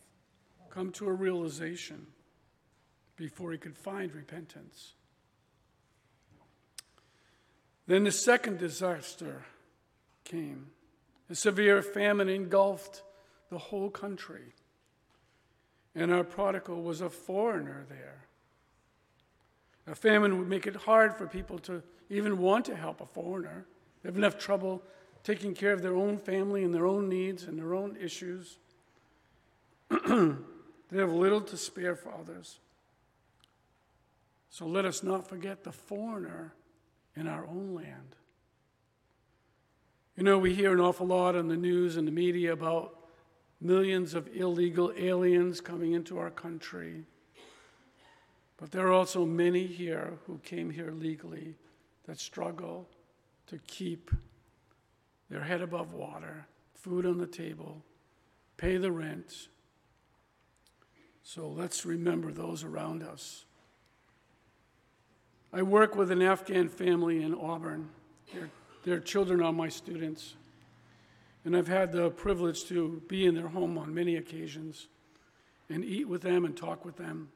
come 0.69 0.91
to 0.91 1.07
a 1.07 1.13
realization 1.13 2.07
before 3.15 3.53
he 3.53 3.57
could 3.57 3.77
find 3.77 4.13
repentance. 4.13 4.95
Then 7.87 8.03
the 8.03 8.11
second 8.11 8.57
disaster 8.57 9.45
came. 10.27 10.67
A 11.29 11.35
severe 11.35 11.81
famine 11.81 12.29
engulfed 12.29 13.03
the 13.49 13.57
whole 13.57 13.89
country. 13.89 14.53
And 15.95 16.13
our 16.13 16.23
prodigal 16.23 16.81
was 16.83 17.01
a 17.01 17.09
foreigner 17.09 17.85
there. 17.89 18.25
A 19.87 19.95
famine 19.95 20.37
would 20.37 20.49
make 20.49 20.67
it 20.67 20.75
hard 20.75 21.15
for 21.15 21.27
people 21.27 21.59
to 21.59 21.81
even 22.09 22.39
want 22.39 22.65
to 22.65 22.75
help 22.75 23.01
a 23.01 23.05
foreigner. 23.05 23.65
They 24.01 24.09
have 24.09 24.17
enough 24.17 24.37
trouble 24.37 24.83
taking 25.23 25.53
care 25.53 25.73
of 25.73 25.81
their 25.81 25.95
own 25.95 26.17
family 26.17 26.63
and 26.63 26.73
their 26.73 26.85
own 26.85 27.09
needs 27.09 27.43
and 27.43 27.57
their 27.57 27.73
own 27.73 27.97
issues. 27.99 28.57
they 29.89 30.97
have 30.97 31.11
little 31.11 31.41
to 31.41 31.57
spare 31.57 31.95
for 31.95 32.13
others. 32.13 32.59
So 34.49 34.65
let 34.65 34.85
us 34.85 35.03
not 35.03 35.27
forget 35.27 35.63
the 35.63 35.71
foreigner 35.71 36.53
in 37.15 37.27
our 37.27 37.45
own 37.45 37.75
land. 37.75 38.15
You 40.17 40.23
know, 40.23 40.39
we 40.39 40.55
hear 40.55 40.73
an 40.73 40.79
awful 40.79 41.05
lot 41.05 41.35
on 41.35 41.47
the 41.47 41.55
news 41.55 41.95
and 41.95 42.07
the 42.07 42.11
media 42.11 42.51
about 42.51 42.95
millions 43.61 44.15
of 44.15 44.27
illegal 44.35 44.91
aliens 44.97 45.61
coming 45.61 45.93
into 45.93 46.17
our 46.17 46.31
country. 46.31 47.03
But 48.57 48.71
there 48.71 48.87
are 48.87 48.93
also 48.93 49.27
many 49.27 49.67
here 49.67 50.13
who 50.25 50.39
came 50.39 50.71
here 50.71 50.89
legally 50.89 51.53
that 52.07 52.19
struggle 52.19 52.87
to 53.45 53.59
keep 53.67 54.09
their 55.29 55.43
head 55.43 55.61
above 55.61 55.93
water, 55.93 56.47
food 56.73 57.05
on 57.05 57.19
the 57.19 57.27
table, 57.27 57.83
pay 58.57 58.77
the 58.77 58.91
rent. 58.91 59.49
So 61.21 61.47
let's 61.47 61.85
remember 61.85 62.31
those 62.31 62.63
around 62.63 63.03
us. 63.03 63.45
I 65.53 65.61
work 65.61 65.95
with 65.95 66.09
an 66.09 66.23
Afghan 66.23 66.69
family 66.69 67.21
in 67.21 67.35
Auburn. 67.35 67.89
Their, 68.33 68.49
their 68.87 68.99
children 69.01 69.41
are 69.41 69.51
my 69.51 69.67
students. 69.67 70.35
And 71.43 71.57
I've 71.57 71.67
had 71.67 71.91
the 71.91 72.09
privilege 72.09 72.63
to 72.69 73.01
be 73.09 73.25
in 73.25 73.35
their 73.35 73.49
home 73.49 73.77
on 73.77 73.93
many 73.93 74.15
occasions 74.15 74.87
and 75.69 75.83
eat 75.83 76.07
with 76.07 76.21
them 76.21 76.45
and 76.45 76.55
talk 76.55 76.85
with 76.85 76.95
them. 76.95 77.27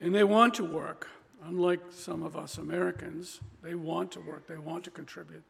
And 0.00 0.12
they 0.12 0.24
want 0.24 0.54
to 0.54 0.64
work. 0.64 1.08
Unlike 1.44 1.80
some 1.92 2.24
of 2.24 2.36
us 2.36 2.58
Americans, 2.58 3.38
they 3.62 3.76
want 3.76 4.10
to 4.12 4.20
work, 4.20 4.48
they 4.48 4.58
want 4.58 4.82
to 4.84 4.90
contribute, 4.90 5.44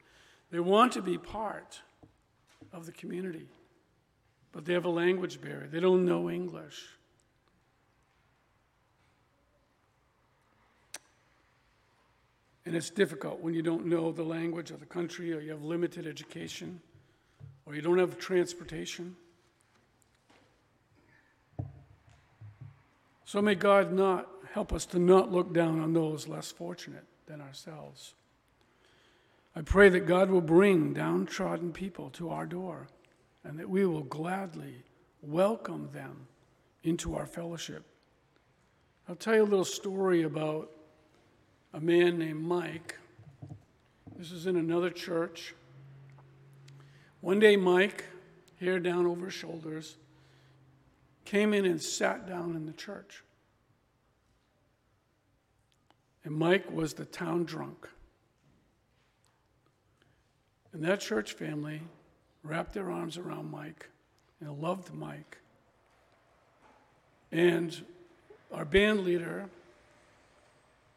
they 0.52 0.60
want 0.60 0.92
to 0.92 1.02
be 1.02 1.16
part 1.16 1.80
of 2.72 2.84
the 2.86 2.92
community. 2.92 3.48
But 4.52 4.66
they 4.66 4.74
have 4.74 4.84
a 4.84 4.90
language 4.90 5.40
barrier, 5.40 5.66
they 5.66 5.80
don't 5.80 6.04
know 6.04 6.30
English. 6.30 6.86
And 12.66 12.76
it's 12.76 12.90
difficult 12.90 13.40
when 13.40 13.54
you 13.54 13.62
don't 13.62 13.86
know 13.86 14.12
the 14.12 14.22
language 14.22 14.70
of 14.70 14.80
the 14.80 14.86
country, 14.86 15.32
or 15.32 15.40
you 15.40 15.50
have 15.50 15.62
limited 15.62 16.06
education, 16.06 16.80
or 17.64 17.74
you 17.74 17.82
don't 17.82 17.98
have 17.98 18.18
transportation. 18.18 19.16
So 23.24 23.40
may 23.40 23.54
God 23.54 23.92
not 23.92 24.28
help 24.52 24.72
us 24.72 24.84
to 24.86 24.98
not 24.98 25.30
look 25.30 25.54
down 25.54 25.80
on 25.80 25.92
those 25.92 26.26
less 26.26 26.50
fortunate 26.50 27.04
than 27.26 27.40
ourselves. 27.40 28.14
I 29.54 29.62
pray 29.62 29.88
that 29.88 30.06
God 30.06 30.30
will 30.30 30.40
bring 30.40 30.92
downtrodden 30.92 31.72
people 31.72 32.10
to 32.10 32.30
our 32.30 32.46
door 32.46 32.88
and 33.44 33.58
that 33.58 33.70
we 33.70 33.86
will 33.86 34.02
gladly 34.02 34.82
welcome 35.22 35.88
them 35.92 36.26
into 36.82 37.14
our 37.14 37.26
fellowship. 37.26 37.84
I'll 39.08 39.16
tell 39.16 39.34
you 39.34 39.42
a 39.42 39.44
little 39.44 39.64
story 39.64 40.22
about 40.22 40.70
a 41.72 41.80
man 41.80 42.18
named 42.18 42.42
Mike. 42.42 42.98
This 44.16 44.32
is 44.32 44.46
in 44.46 44.56
another 44.56 44.90
church. 44.90 45.54
One 47.20 47.38
day, 47.38 47.56
Mike, 47.56 48.04
hair 48.58 48.80
down 48.80 49.06
over 49.06 49.26
his 49.26 49.34
shoulders, 49.34 49.96
came 51.24 51.54
in 51.54 51.64
and 51.64 51.80
sat 51.80 52.26
down 52.26 52.56
in 52.56 52.66
the 52.66 52.72
church. 52.72 53.22
And 56.24 56.34
Mike 56.34 56.70
was 56.70 56.94
the 56.94 57.04
town 57.04 57.44
drunk. 57.44 57.88
And 60.72 60.84
that 60.84 61.00
church 61.00 61.32
family 61.32 61.80
wrapped 62.42 62.74
their 62.74 62.90
arms 62.90 63.16
around 63.16 63.50
Mike 63.50 63.88
and 64.40 64.60
loved 64.60 64.92
Mike. 64.92 65.38
And 67.32 67.84
our 68.52 68.64
band 68.64 69.00
leader 69.00 69.48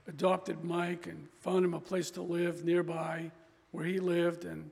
adopted 0.07 0.63
Mike 0.63 1.07
and 1.07 1.27
found 1.41 1.65
him 1.65 1.73
a 1.73 1.79
place 1.79 2.11
to 2.11 2.21
live 2.21 2.63
nearby 2.63 3.31
where 3.71 3.85
he 3.85 3.99
lived, 3.99 4.45
and 4.45 4.69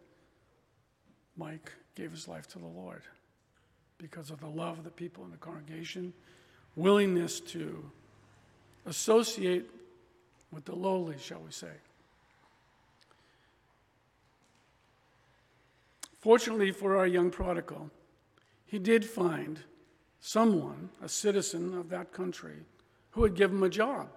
Mike 1.37 1.71
gave 1.95 2.11
his 2.11 2.27
life 2.27 2.47
to 2.47 2.59
the 2.59 2.67
Lord 2.67 3.01
because 3.97 4.29
of 4.29 4.39
the 4.39 4.47
love 4.47 4.77
of 4.77 4.83
the 4.83 4.91
people 4.91 5.23
in 5.23 5.31
the 5.31 5.37
congregation, 5.37 6.13
willingness 6.75 7.39
to 7.39 7.83
associate 8.85 9.69
with 10.51 10.65
the 10.65 10.75
lowly, 10.75 11.17
shall 11.19 11.39
we 11.39 11.51
say. 11.51 11.71
Fortunately 16.19 16.71
for 16.71 16.97
our 16.97 17.07
young 17.07 17.31
prodigal, 17.31 17.89
he 18.65 18.77
did 18.79 19.03
find 19.03 19.59
someone, 20.19 20.89
a 21.01 21.09
citizen 21.09 21.73
of 21.73 21.89
that 21.89 22.11
country, 22.11 22.57
who 23.11 23.21
would 23.21 23.35
give 23.35 23.51
him 23.51 23.63
a 23.63 23.69
job. 23.69 24.07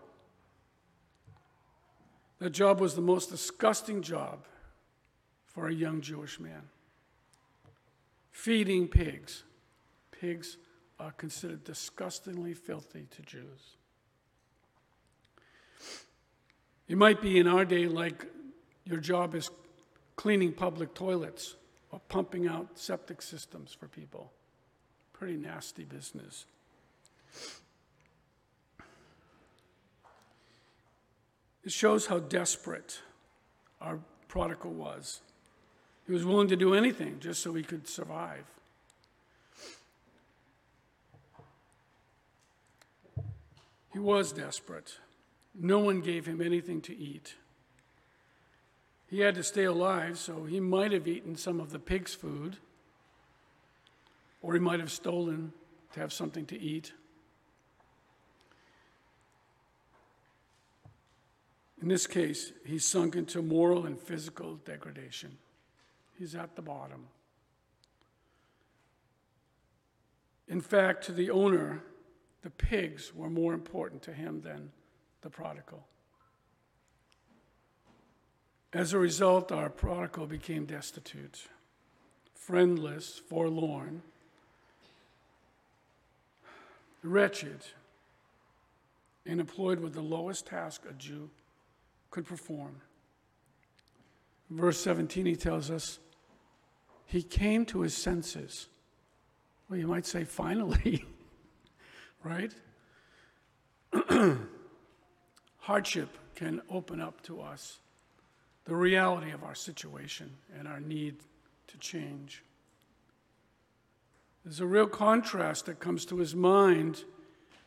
That 2.38 2.50
job 2.50 2.80
was 2.80 2.94
the 2.94 3.02
most 3.02 3.30
disgusting 3.30 4.02
job 4.02 4.44
for 5.46 5.68
a 5.68 5.72
young 5.72 6.00
Jewish 6.00 6.40
man 6.40 6.62
feeding 8.30 8.88
pigs. 8.88 9.44
Pigs 10.10 10.58
are 10.98 11.12
considered 11.12 11.64
disgustingly 11.64 12.52
filthy 12.52 13.06
to 13.16 13.22
Jews. 13.22 13.76
It 16.88 16.98
might 16.98 17.22
be 17.22 17.38
in 17.38 17.46
our 17.46 17.64
day 17.64 17.86
like 17.86 18.26
your 18.84 18.98
job 18.98 19.34
is 19.34 19.50
cleaning 20.16 20.52
public 20.52 20.94
toilets 20.94 21.54
or 21.90 22.00
pumping 22.08 22.46
out 22.46 22.68
septic 22.74 23.22
systems 23.22 23.72
for 23.72 23.88
people. 23.88 24.30
pretty 25.12 25.36
nasty 25.36 25.84
business. 25.84 26.44
It 31.64 31.72
shows 31.72 32.06
how 32.06 32.18
desperate 32.18 33.00
our 33.80 33.98
prodigal 34.28 34.72
was. 34.72 35.20
He 36.06 36.12
was 36.12 36.24
willing 36.24 36.48
to 36.48 36.56
do 36.56 36.74
anything 36.74 37.18
just 37.20 37.42
so 37.42 37.54
he 37.54 37.62
could 37.62 37.88
survive. 37.88 38.44
He 43.92 43.98
was 43.98 44.32
desperate. 44.32 44.98
No 45.54 45.78
one 45.78 46.00
gave 46.00 46.26
him 46.26 46.42
anything 46.42 46.80
to 46.82 46.96
eat. 46.96 47.36
He 49.08 49.20
had 49.20 49.36
to 49.36 49.44
stay 49.44 49.64
alive, 49.64 50.18
so 50.18 50.44
he 50.44 50.58
might 50.58 50.90
have 50.90 51.06
eaten 51.06 51.36
some 51.36 51.60
of 51.60 51.70
the 51.70 51.78
pig's 51.78 52.12
food, 52.12 52.56
or 54.42 54.54
he 54.54 54.58
might 54.58 54.80
have 54.80 54.90
stolen 54.90 55.52
to 55.92 56.00
have 56.00 56.12
something 56.12 56.44
to 56.46 56.60
eat. 56.60 56.92
In 61.84 61.90
this 61.90 62.06
case, 62.06 62.50
he's 62.64 62.86
sunk 62.86 63.14
into 63.14 63.42
moral 63.42 63.84
and 63.84 64.00
physical 64.00 64.54
degradation. 64.64 65.36
He's 66.18 66.34
at 66.34 66.56
the 66.56 66.62
bottom. 66.62 67.08
In 70.48 70.62
fact, 70.62 71.04
to 71.04 71.12
the 71.12 71.28
owner, 71.28 71.82
the 72.40 72.48
pigs 72.48 73.14
were 73.14 73.28
more 73.28 73.52
important 73.52 74.00
to 74.04 74.14
him 74.14 74.40
than 74.40 74.72
the 75.20 75.28
prodigal. 75.28 75.84
As 78.72 78.94
a 78.94 78.98
result, 78.98 79.52
our 79.52 79.68
prodigal 79.68 80.26
became 80.26 80.64
destitute, 80.64 81.48
friendless, 82.34 83.20
forlorn, 83.28 84.00
wretched, 87.02 87.66
and 89.26 89.38
employed 89.38 89.80
with 89.80 89.92
the 89.92 90.00
lowest 90.00 90.46
task 90.46 90.84
a 90.88 90.94
Jew 90.94 91.28
could 92.14 92.26
perform. 92.28 92.76
Verse 94.48 94.80
17, 94.84 95.26
he 95.26 95.34
tells 95.34 95.68
us, 95.68 95.98
he 97.06 97.24
came 97.24 97.66
to 97.66 97.80
his 97.80 97.96
senses. 97.96 98.68
Well, 99.68 99.80
you 99.80 99.88
might 99.88 100.06
say, 100.06 100.22
finally, 100.22 101.04
right? 102.22 102.54
Hardship 105.58 106.08
can 106.36 106.62
open 106.70 107.00
up 107.00 107.20
to 107.22 107.40
us 107.40 107.80
the 108.64 108.76
reality 108.76 109.32
of 109.32 109.42
our 109.42 109.56
situation 109.56 110.30
and 110.56 110.68
our 110.68 110.78
need 110.78 111.16
to 111.66 111.78
change. 111.78 112.44
There's 114.44 114.60
a 114.60 114.66
real 114.66 114.86
contrast 114.86 115.66
that 115.66 115.80
comes 115.80 116.04
to 116.04 116.18
his 116.18 116.36
mind 116.36 117.02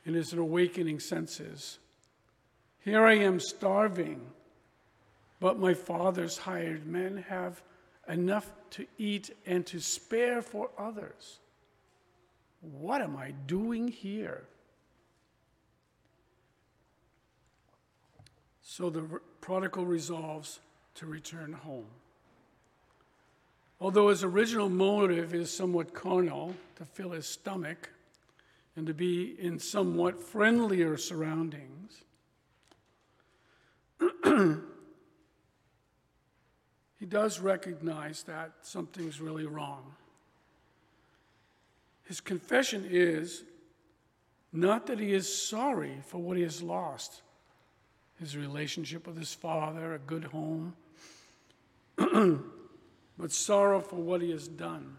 in 0.05 0.13
his 0.13 0.31
awakening 0.31 1.01
senses. 1.01 1.79
Here 2.79 3.05
I 3.05 3.15
am 3.15 3.41
starving 3.41 4.21
but 5.39 5.59
my 5.59 5.73
father's 5.73 6.37
hired 6.37 6.85
men 6.85 7.25
have 7.29 7.61
enough 8.07 8.51
to 8.71 8.85
eat 8.97 9.35
and 9.45 9.65
to 9.67 9.79
spare 9.79 10.41
for 10.41 10.69
others. 10.77 11.39
What 12.61 13.01
am 13.01 13.15
I 13.17 13.31
doing 13.31 13.87
here? 13.87 14.43
So 18.61 18.89
the 18.89 19.01
prodigal 19.41 19.85
resolves 19.85 20.59
to 20.95 21.05
return 21.05 21.53
home. 21.53 21.87
Although 23.79 24.09
his 24.09 24.23
original 24.23 24.69
motive 24.69 25.33
is 25.33 25.55
somewhat 25.55 25.93
carnal, 25.93 26.55
to 26.77 26.85
fill 26.85 27.11
his 27.11 27.27
stomach 27.27 27.89
and 28.75 28.87
to 28.87 28.93
be 28.93 29.35
in 29.39 29.59
somewhat 29.59 30.21
friendlier 30.21 30.97
surroundings, 30.97 32.01
he 36.99 37.05
does 37.05 37.39
recognize 37.39 38.23
that 38.23 38.51
something's 38.61 39.21
really 39.21 39.45
wrong. 39.45 39.83
His 42.05 42.19
confession 42.19 42.87
is 42.89 43.43
not 44.51 44.87
that 44.87 44.99
he 44.99 45.13
is 45.13 45.31
sorry 45.47 45.97
for 46.05 46.17
what 46.17 46.37
he 46.37 46.43
has 46.43 46.63
lost 46.63 47.21
his 48.19 48.35
relationship 48.35 49.05
with 49.05 49.17
his 49.17 49.33
father, 49.33 49.93
a 49.93 49.99
good 49.99 50.23
home, 50.25 50.73
but 51.97 53.31
sorrow 53.31 53.79
for 53.79 53.97
what 53.97 54.21
he 54.21 54.31
has 54.31 54.47
done. 54.47 54.95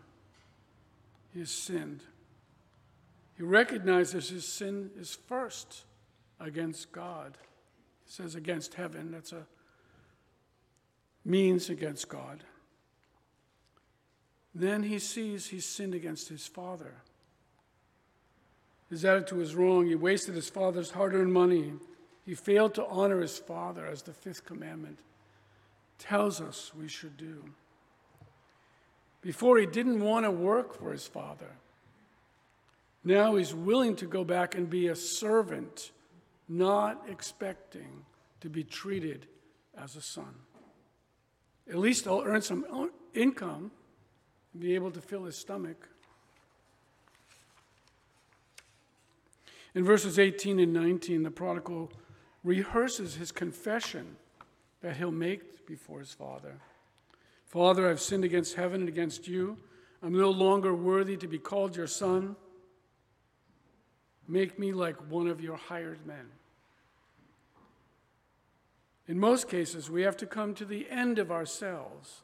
He 1.32 1.40
has 1.40 1.50
sinned. 1.50 2.02
He 3.36 3.42
recognizes 3.42 4.28
his 4.28 4.46
sin 4.46 4.90
is 4.98 5.18
first 5.26 5.84
against 6.40 6.92
God. 6.92 7.36
He 8.06 8.12
says 8.12 8.34
against 8.34 8.74
heaven. 8.74 9.10
That's 9.10 9.32
a 9.32 9.46
means 11.24 11.70
against 11.70 12.08
God. 12.08 12.44
Then 14.54 14.82
he 14.82 14.98
sees 14.98 15.48
he's 15.48 15.64
sinned 15.64 15.94
against 15.94 16.28
his 16.28 16.46
father. 16.46 16.94
His 18.90 19.04
attitude 19.04 19.38
was 19.38 19.54
wrong. 19.54 19.86
He 19.86 19.94
wasted 19.94 20.34
his 20.34 20.48
father's 20.48 20.90
hard 20.90 21.14
earned 21.14 21.32
money. 21.32 21.74
He 22.24 22.34
failed 22.34 22.74
to 22.74 22.86
honor 22.86 23.20
his 23.20 23.38
father, 23.38 23.86
as 23.86 24.02
the 24.02 24.12
fifth 24.12 24.44
commandment 24.44 24.98
tells 25.98 26.40
us 26.40 26.72
we 26.78 26.88
should 26.88 27.16
do. 27.16 27.44
Before, 29.20 29.58
he 29.58 29.66
didn't 29.66 30.00
want 30.00 30.24
to 30.24 30.30
work 30.30 30.78
for 30.78 30.92
his 30.92 31.06
father. 31.06 31.50
Now 33.04 33.36
he's 33.36 33.54
willing 33.54 33.96
to 33.96 34.06
go 34.06 34.24
back 34.24 34.54
and 34.54 34.68
be 34.68 34.88
a 34.88 34.96
servant, 34.96 35.92
not 36.48 37.04
expecting 37.08 38.04
to 38.40 38.48
be 38.48 38.64
treated 38.64 39.26
as 39.76 39.96
a 39.96 40.02
son. 40.02 40.34
At 41.68 41.76
least 41.76 42.04
he'll 42.04 42.22
earn 42.24 42.42
some 42.42 42.90
income 43.14 43.70
and 44.52 44.62
be 44.62 44.74
able 44.74 44.90
to 44.90 45.00
fill 45.00 45.24
his 45.24 45.36
stomach. 45.36 45.88
In 49.74 49.84
verses 49.84 50.18
18 50.18 50.58
and 50.60 50.72
19, 50.72 51.22
the 51.22 51.30
prodigal 51.30 51.92
rehearses 52.42 53.14
his 53.14 53.30
confession 53.30 54.16
that 54.80 54.96
he'll 54.96 55.10
make 55.10 55.66
before 55.66 56.00
his 56.00 56.12
father. 56.12 56.54
Father, 57.44 57.88
I've 57.88 58.00
sinned 58.00 58.24
against 58.24 58.54
heaven 58.54 58.80
and 58.80 58.88
against 58.88 59.28
you. 59.28 59.56
I'm 60.02 60.12
no 60.12 60.30
longer 60.30 60.74
worthy 60.74 61.16
to 61.18 61.26
be 61.26 61.38
called 61.38 61.76
your 61.76 61.86
son. 61.86 62.36
Make 64.26 64.58
me 64.58 64.72
like 64.72 64.96
one 65.10 65.28
of 65.28 65.40
your 65.40 65.56
hired 65.56 66.06
men. 66.06 66.26
In 69.08 69.18
most 69.18 69.48
cases, 69.48 69.90
we 69.90 70.02
have 70.02 70.18
to 70.18 70.26
come 70.26 70.54
to 70.54 70.66
the 70.66 70.86
end 70.90 71.18
of 71.18 71.32
ourselves 71.32 72.20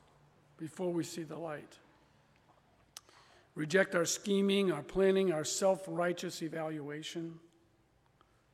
before 0.58 0.92
we 0.92 1.02
see 1.02 1.22
the 1.22 1.38
light. 1.38 1.78
Reject 3.54 3.94
our 3.94 4.04
scheming, 4.04 4.70
our 4.70 4.82
planning, 4.82 5.32
our 5.32 5.44
self 5.44 5.84
righteous 5.88 6.42
evaluation 6.42 7.40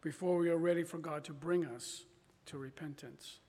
before 0.01 0.39
we 0.39 0.49
are 0.49 0.57
ready 0.57 0.85
for 0.85 0.99
God 0.99 1.25
to 1.25 1.33
bring 1.33 1.67
us 1.67 2.05
to 2.47 2.57
repentance. 2.57 3.41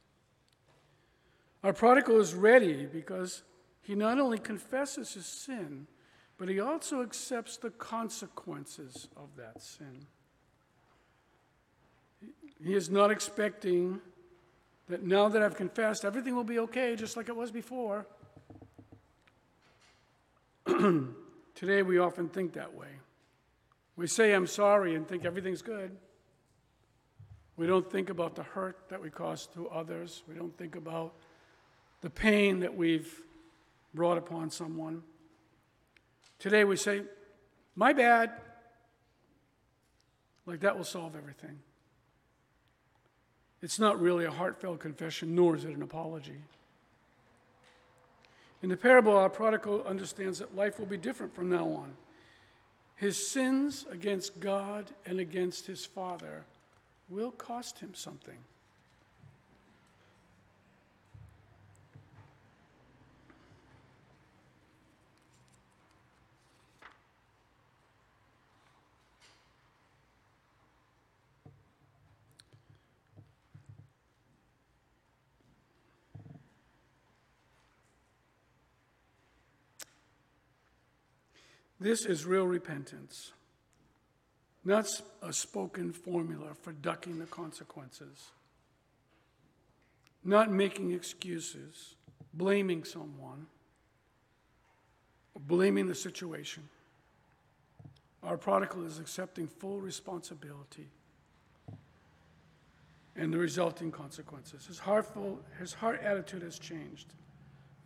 Our 1.63 1.73
prodigal 1.73 2.19
is 2.19 2.33
ready 2.33 2.85
because 2.85 3.43
he 3.83 3.93
not 3.93 4.19
only 4.19 4.39
confesses 4.39 5.13
his 5.13 5.27
sin, 5.27 5.85
but 6.37 6.49
he 6.49 6.59
also 6.59 7.03
accepts 7.03 7.57
the 7.57 7.69
consequences 7.69 9.07
of 9.15 9.29
that 9.37 9.61
sin. 9.61 10.07
He 12.63 12.73
is 12.73 12.89
not 12.89 13.11
expecting 13.11 14.01
that 14.89 15.03
now 15.03 15.29
that 15.29 15.41
I've 15.41 15.55
confessed, 15.55 16.05
everything 16.05 16.35
will 16.35 16.43
be 16.43 16.59
okay, 16.59 16.95
just 16.95 17.15
like 17.15 17.29
it 17.29 17.35
was 17.35 17.51
before. 17.51 18.05
Today, 21.55 21.81
we 21.83 21.97
often 21.97 22.29
think 22.29 22.53
that 22.53 22.73
way. 22.73 22.87
We 23.95 24.07
say, 24.07 24.33
I'm 24.33 24.47
sorry, 24.47 24.95
and 24.95 25.07
think 25.07 25.25
everything's 25.25 25.61
good. 25.61 25.95
We 27.57 27.67
don't 27.67 27.89
think 27.91 28.09
about 28.09 28.35
the 28.35 28.43
hurt 28.43 28.89
that 28.89 29.01
we 29.01 29.09
cause 29.09 29.47
to 29.53 29.69
others. 29.69 30.23
We 30.27 30.35
don't 30.35 30.57
think 30.57 30.75
about 30.75 31.13
the 32.01 32.09
pain 32.09 32.61
that 32.61 32.75
we've 32.75 33.21
brought 33.93 34.17
upon 34.17 34.49
someone. 34.49 35.03
Today, 36.39 36.63
we 36.63 36.75
say, 36.75 37.03
My 37.75 37.93
bad. 37.93 38.31
Like 40.47 40.61
that 40.61 40.75
will 40.75 40.83
solve 40.83 41.15
everything. 41.15 41.59
It's 43.61 43.79
not 43.79 44.01
really 44.01 44.25
a 44.25 44.31
heartfelt 44.31 44.79
confession, 44.79 45.35
nor 45.35 45.55
is 45.55 45.65
it 45.65 45.75
an 45.75 45.83
apology. 45.83 46.41
In 48.63 48.69
the 48.69 48.77
parable, 48.77 49.15
our 49.15 49.29
prodigal 49.29 49.83
understands 49.83 50.39
that 50.39 50.55
life 50.55 50.79
will 50.79 50.85
be 50.85 50.97
different 50.97 51.33
from 51.33 51.49
now 51.49 51.65
on. 51.65 51.93
His 52.95 53.27
sins 53.31 53.85
against 53.91 54.39
God 54.39 54.91
and 55.05 55.19
against 55.19 55.65
his 55.65 55.85
father 55.85 56.45
will 57.09 57.31
cost 57.31 57.79
him 57.79 57.93
something. 57.95 58.37
This 81.81 82.05
is 82.05 82.27
real 82.27 82.45
repentance, 82.45 83.31
not 84.63 84.87
a 85.23 85.33
spoken 85.33 85.91
formula 85.91 86.49
for 86.61 86.73
ducking 86.73 87.17
the 87.17 87.25
consequences, 87.25 88.29
not 90.23 90.51
making 90.51 90.91
excuses, 90.91 91.95
blaming 92.35 92.83
someone, 92.83 93.47
blaming 95.35 95.87
the 95.87 95.95
situation. 95.95 96.69
Our 98.21 98.37
prodigal 98.37 98.85
is 98.85 98.99
accepting 98.99 99.47
full 99.47 99.81
responsibility 99.81 100.85
and 103.15 103.33
the 103.33 103.39
resulting 103.39 103.89
consequences. 103.89 104.67
His, 104.67 104.77
heartful, 104.77 105.39
his 105.57 105.73
heart 105.73 105.99
attitude 106.03 106.43
has 106.43 106.59
changed. 106.59 107.07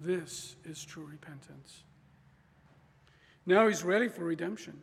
This 0.02 0.58
is 0.66 0.84
true 0.84 1.06
repentance. 1.06 1.86
Now 3.46 3.68
he's 3.68 3.84
ready 3.84 4.08
for 4.08 4.24
redemption. 4.24 4.82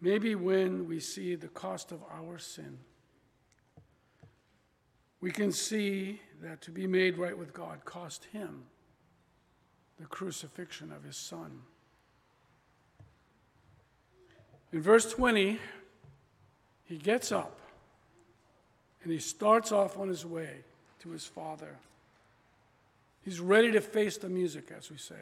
Maybe 0.00 0.34
when 0.34 0.86
we 0.86 1.00
see 1.00 1.34
the 1.34 1.48
cost 1.48 1.92
of 1.92 2.00
our 2.12 2.38
sin, 2.38 2.78
we 5.20 5.30
can 5.30 5.50
see 5.50 6.20
that 6.40 6.60
to 6.62 6.70
be 6.70 6.86
made 6.86 7.18
right 7.18 7.36
with 7.36 7.52
God 7.52 7.84
cost 7.84 8.26
him 8.32 8.64
the 9.98 10.06
crucifixion 10.06 10.92
of 10.92 11.02
his 11.02 11.16
son. 11.16 11.62
In 14.72 14.80
verse 14.80 15.10
20, 15.10 15.58
he 16.84 16.96
gets 16.96 17.32
up 17.32 17.58
and 19.02 19.12
he 19.12 19.18
starts 19.18 19.72
off 19.72 19.98
on 19.98 20.08
his 20.08 20.24
way 20.24 20.50
to 21.00 21.10
his 21.10 21.24
father. 21.24 21.76
He's 23.22 23.40
ready 23.40 23.72
to 23.72 23.80
face 23.80 24.16
the 24.16 24.28
music, 24.28 24.72
as 24.76 24.90
we 24.90 24.98
say, 24.98 25.20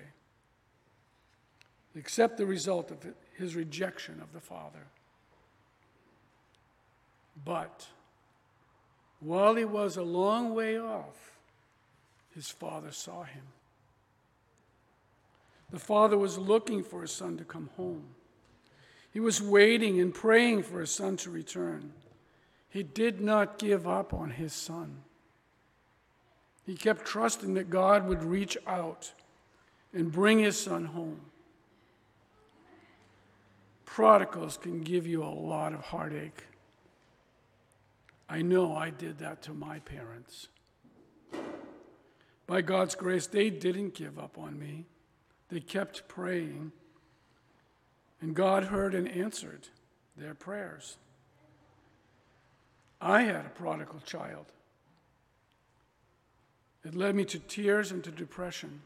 accept 1.96 2.36
the 2.36 2.46
result 2.46 2.90
of 2.90 2.98
his 3.36 3.54
rejection 3.54 4.20
of 4.20 4.32
the 4.32 4.40
father. 4.40 4.86
But 7.44 7.86
while 9.20 9.54
he 9.54 9.64
was 9.64 9.96
a 9.96 10.02
long 10.02 10.54
way 10.54 10.78
off, 10.78 11.38
his 12.34 12.50
father 12.50 12.92
saw 12.92 13.22
him. 13.24 13.42
The 15.70 15.78
father 15.78 16.16
was 16.16 16.38
looking 16.38 16.84
for 16.84 17.02
his 17.02 17.10
son 17.10 17.36
to 17.38 17.44
come 17.44 17.70
home. 17.76 18.04
He 19.12 19.20
was 19.20 19.40
waiting 19.40 20.00
and 20.00 20.14
praying 20.14 20.62
for 20.62 20.80
his 20.80 20.90
son 20.90 21.16
to 21.18 21.30
return. 21.30 21.92
He 22.68 22.82
did 22.82 23.20
not 23.20 23.58
give 23.58 23.88
up 23.88 24.12
on 24.12 24.30
his 24.30 24.52
son. 24.52 24.98
He 26.66 26.76
kept 26.76 27.06
trusting 27.06 27.54
that 27.54 27.70
God 27.70 28.06
would 28.06 28.22
reach 28.22 28.58
out 28.66 29.12
and 29.94 30.12
bring 30.12 30.38
his 30.38 30.60
son 30.60 30.84
home. 30.84 31.20
Prodigals 33.96 34.58
can 34.58 34.82
give 34.82 35.06
you 35.06 35.24
a 35.24 35.32
lot 35.32 35.72
of 35.72 35.80
heartache. 35.80 36.44
I 38.28 38.42
know 38.42 38.76
I 38.76 38.90
did 38.90 39.20
that 39.20 39.40
to 39.44 39.54
my 39.54 39.78
parents. 39.78 40.48
By 42.46 42.60
God's 42.60 42.94
grace, 42.94 43.26
they 43.26 43.48
didn't 43.48 43.94
give 43.94 44.18
up 44.18 44.36
on 44.36 44.58
me. 44.58 44.84
They 45.48 45.60
kept 45.60 46.08
praying, 46.08 46.72
and 48.20 48.36
God 48.36 48.64
heard 48.64 48.94
and 48.94 49.08
answered 49.08 49.68
their 50.14 50.34
prayers. 50.34 50.98
I 53.00 53.22
had 53.22 53.46
a 53.46 53.50
prodigal 53.54 54.00
child. 54.00 54.44
It 56.84 56.94
led 56.94 57.14
me 57.14 57.24
to 57.24 57.38
tears 57.38 57.92
and 57.92 58.04
to 58.04 58.10
depression. 58.10 58.82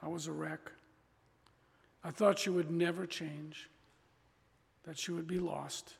I 0.00 0.06
was 0.06 0.28
a 0.28 0.32
wreck. 0.32 0.70
I 2.04 2.12
thought 2.12 2.38
she 2.38 2.50
would 2.50 2.70
never 2.70 3.04
change, 3.04 3.68
that 4.84 4.98
she 4.98 5.12
would 5.12 5.26
be 5.26 5.38
lost. 5.38 5.94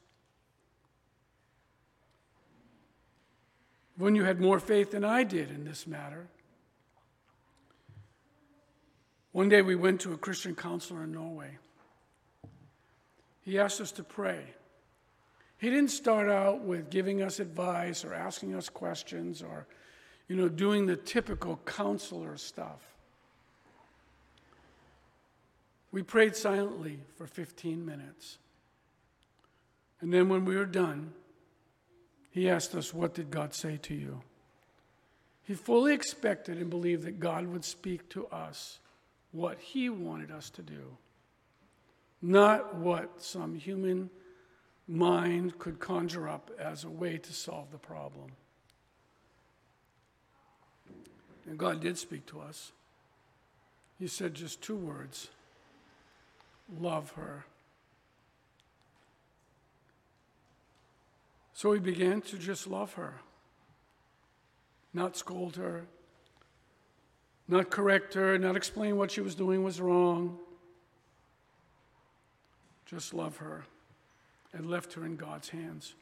When 3.97 4.14
you 4.14 4.25
had 4.25 4.40
more 4.40 4.59
faith 4.59 4.90
than 4.90 5.05
I 5.05 5.23
did 5.23 5.51
in 5.51 5.64
this 5.64 5.87
matter, 5.87 6.27
one 9.33 9.49
day 9.49 9.62
we 9.62 9.77
went 9.77 10.01
to 10.03 10.12
a 10.12 10.16
Christian 10.16 10.55
counselor 10.55 11.05
in 11.05 11.12
Norway. 11.12 11.59
He 13.42 13.59
asked 13.59 13.81
us 13.81 13.92
to 13.92 14.05
pray. 14.05 14.42
He 15.59 15.71
didn't 15.71 15.90
start 15.90 16.29
out 16.29 16.62
with 16.62 16.90
giving 16.90 17.23
us 17.23 17.38
advice 17.38 18.05
or 18.05 18.14
asking 18.14 18.55
us 18.55 18.68
questions 18.68 19.42
or, 19.42 19.66
you 20.29 20.37
know, 20.37 20.49
doing 20.49 20.87
the 20.87 20.97
typical 20.97 21.61
counselor 21.64 22.37
stuff. 22.37 22.81
We 25.92 26.03
prayed 26.03 26.35
silently 26.35 26.99
for 27.16 27.27
15 27.27 27.85
minutes. 27.85 28.38
And 30.02 30.12
then 30.12 30.28
when 30.28 30.44
we 30.44 30.56
were 30.56 30.66
done, 30.66 31.12
he 32.32 32.50
asked 32.50 32.74
us, 32.74 32.92
What 32.92 33.14
did 33.14 33.30
God 33.30 33.54
say 33.54 33.78
to 33.82 33.94
you? 33.94 34.22
He 35.44 35.54
fully 35.54 35.94
expected 35.94 36.58
and 36.58 36.68
believed 36.68 37.04
that 37.04 37.20
God 37.20 37.46
would 37.46 37.64
speak 37.64 38.08
to 38.10 38.26
us 38.26 38.78
what 39.30 39.58
He 39.58 39.88
wanted 39.88 40.30
us 40.30 40.50
to 40.50 40.62
do, 40.62 40.96
not 42.20 42.74
what 42.74 43.22
some 43.22 43.54
human 43.54 44.10
mind 44.88 45.58
could 45.58 45.78
conjure 45.78 46.28
up 46.28 46.50
as 46.58 46.84
a 46.84 46.90
way 46.90 47.18
to 47.18 47.32
solve 47.32 47.70
the 47.70 47.78
problem. 47.78 48.32
And 51.46 51.58
God 51.58 51.80
did 51.80 51.98
speak 51.98 52.26
to 52.26 52.40
us. 52.40 52.72
He 53.98 54.06
said 54.06 54.34
just 54.34 54.60
two 54.62 54.76
words 54.76 55.28
love 56.80 57.10
her. 57.12 57.44
So 61.62 61.70
he 61.70 61.79
began 61.79 62.20
to 62.22 62.38
just 62.38 62.66
love 62.66 62.94
her, 62.94 63.20
not 64.92 65.16
scold 65.16 65.55
her, 65.55 65.85
not 67.46 67.70
correct 67.70 68.14
her, 68.14 68.37
not 68.37 68.57
explain 68.57 68.96
what 68.96 69.12
she 69.12 69.20
was 69.20 69.37
doing 69.37 69.62
was 69.62 69.81
wrong. 69.81 70.40
Just 72.85 73.14
love 73.14 73.37
her 73.37 73.64
and 74.53 74.68
left 74.68 74.94
her 74.94 75.07
in 75.07 75.14
God's 75.14 75.51
hands. 75.51 75.94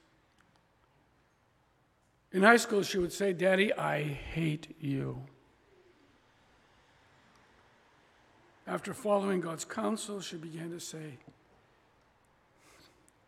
In 2.33 2.41
high 2.41 2.57
school, 2.57 2.83
she 2.83 2.97
would 2.97 3.13
say, 3.13 3.35
Daddy, 3.35 3.71
I 3.75 4.03
hate 4.03 4.75
you. 4.81 5.21
After 8.67 8.95
following 8.95 9.43
God's 9.43 9.67
counsel, 9.67 10.23
she 10.23 10.37
began 10.37 10.71
to 10.71 10.81
say, 10.81 11.19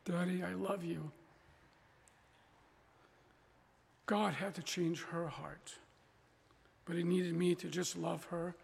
Daddy, 0.06 0.42
I 0.42 0.54
love 0.54 0.82
you. 0.82 1.12
God 4.06 4.34
had 4.34 4.54
to 4.56 4.62
change 4.62 5.02
her 5.04 5.28
heart 5.28 5.74
but 6.84 6.96
he 6.96 7.02
needed 7.02 7.34
me 7.34 7.54
to 7.54 7.68
just 7.68 7.96
love 7.96 8.24
her 8.26 8.54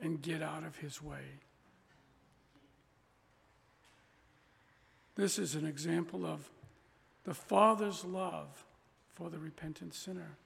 and 0.00 0.22
get 0.22 0.42
out 0.42 0.64
of 0.64 0.76
his 0.76 1.02
way. 1.02 1.40
This 5.16 5.38
is 5.38 5.54
an 5.54 5.66
example 5.66 6.26
of 6.26 6.48
the 7.24 7.34
Father's 7.34 8.04
love 8.04 8.64
for 9.14 9.30
the 9.30 9.38
repentant 9.38 9.94
sinner. 9.94 10.36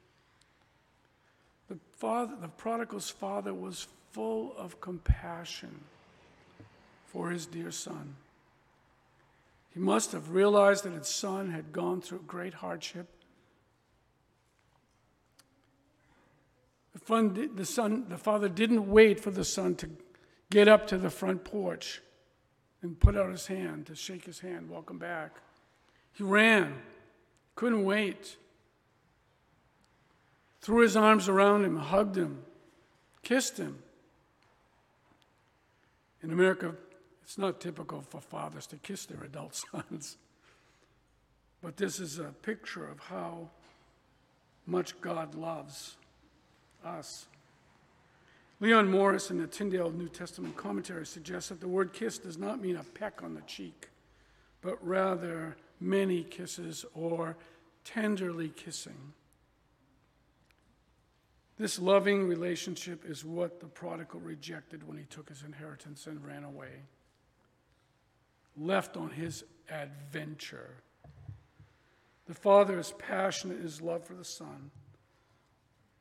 The, 1.69 1.79
father, 1.97 2.35
the 2.41 2.49
prodigal's 2.49 3.11
father 3.11 3.53
was 3.53 3.89
full 4.13 4.55
of 4.57 4.81
compassion 4.81 5.81
for 7.07 7.31
his 7.31 7.47
dear 7.47 7.71
son. 7.71 8.15
He 9.73 9.81
must 9.81 10.13
have 10.13 10.31
realized 10.31 10.85
that 10.85 10.93
his 10.93 11.09
son 11.09 11.51
had 11.51 11.73
gone 11.73 12.01
through 12.01 12.25
great 12.27 12.55
hardship 12.55 13.07
the, 17.09 17.65
son, 17.65 18.07
the 18.09 18.19
father 18.19 18.49
didn't 18.49 18.89
wait 18.89 19.21
for 19.21 19.31
the 19.31 19.45
son 19.45 19.75
to 19.77 19.91
get 20.51 20.69
up 20.69 20.87
to 20.89 20.99
the 20.99 21.11
front 21.11 21.45
porch 21.45 22.01
and 22.83 22.99
put 22.99 23.17
out 23.17 23.31
his 23.31 23.47
hand 23.47 23.87
to 23.87 23.95
shake 23.95 24.25
his 24.25 24.41
hand, 24.41 24.71
welcome 24.71 24.99
back. 24.99 25.37
He 26.13 26.23
ran, 26.23 26.75
couldn't 27.55 27.85
wait. 27.85 28.37
Threw 30.61 30.83
his 30.83 30.97
arms 30.97 31.29
around 31.29 31.65
him, 31.65 31.77
hugged 31.77 32.17
him, 32.17 32.43
kissed 33.23 33.59
him. 33.59 33.79
In 36.23 36.33
America, 36.33 36.75
it's 37.23 37.39
not 37.39 37.61
typical 37.61 38.01
for 38.01 38.21
fathers 38.21 38.67
to 38.69 38.77
kiss 38.77 39.07
their 39.07 39.23
adult 39.23 39.55
sons. 39.73 40.17
But 41.63 41.77
this 41.77 42.01
is 42.01 42.19
a 42.19 42.33
picture 42.43 42.89
of 42.89 42.99
how 43.01 43.51
much 44.67 45.01
God 45.01 45.35
loves 45.35 45.98
us. 46.85 47.27
Leon 48.61 48.91
Morris 48.91 49.31
in 49.31 49.39
the 49.39 49.47
Tyndale 49.47 49.91
New 49.91 50.09
Testament 50.09 50.57
commentary 50.57 51.07
suggests 51.07 51.49
that 51.49 51.61
the 51.61 51.69
word 51.69 51.93
kiss 51.93 52.19
does 52.19 52.39
not 52.39 52.61
mean 52.61 52.77
a 52.77 52.83
peck 52.83 53.23
on 53.23 53.35
the 53.35 53.41
cheek, 53.43 53.89
but 54.63 54.85
rather 54.85 55.57
many 55.81 56.25
kisses 56.25 56.85
or 56.95 57.37
tenderly 57.85 58.49
kissing. 58.49 59.13
This 61.57 61.79
loving 61.79 62.27
relationship 62.29 63.05
is 63.05 63.25
what 63.25 63.61
the 63.61 63.67
prodigal 63.67 64.21
rejected 64.21 64.87
when 64.87 64.97
he 64.97 65.05
took 65.05 65.29
his 65.29 65.43
inheritance 65.43 66.07
and 66.07 66.25
ran 66.25 66.45
away. 66.45 66.83
left 68.57 68.97
on 68.97 69.11
his 69.11 69.45
adventure. 69.71 70.71
The 72.27 72.35
Father 72.35 72.79
is 72.79 72.93
passionate 72.99 73.59
in 73.59 73.63
his 73.63 73.81
love 73.81 74.05
for 74.05 74.15
the 74.15 74.25
Son. 74.25 74.71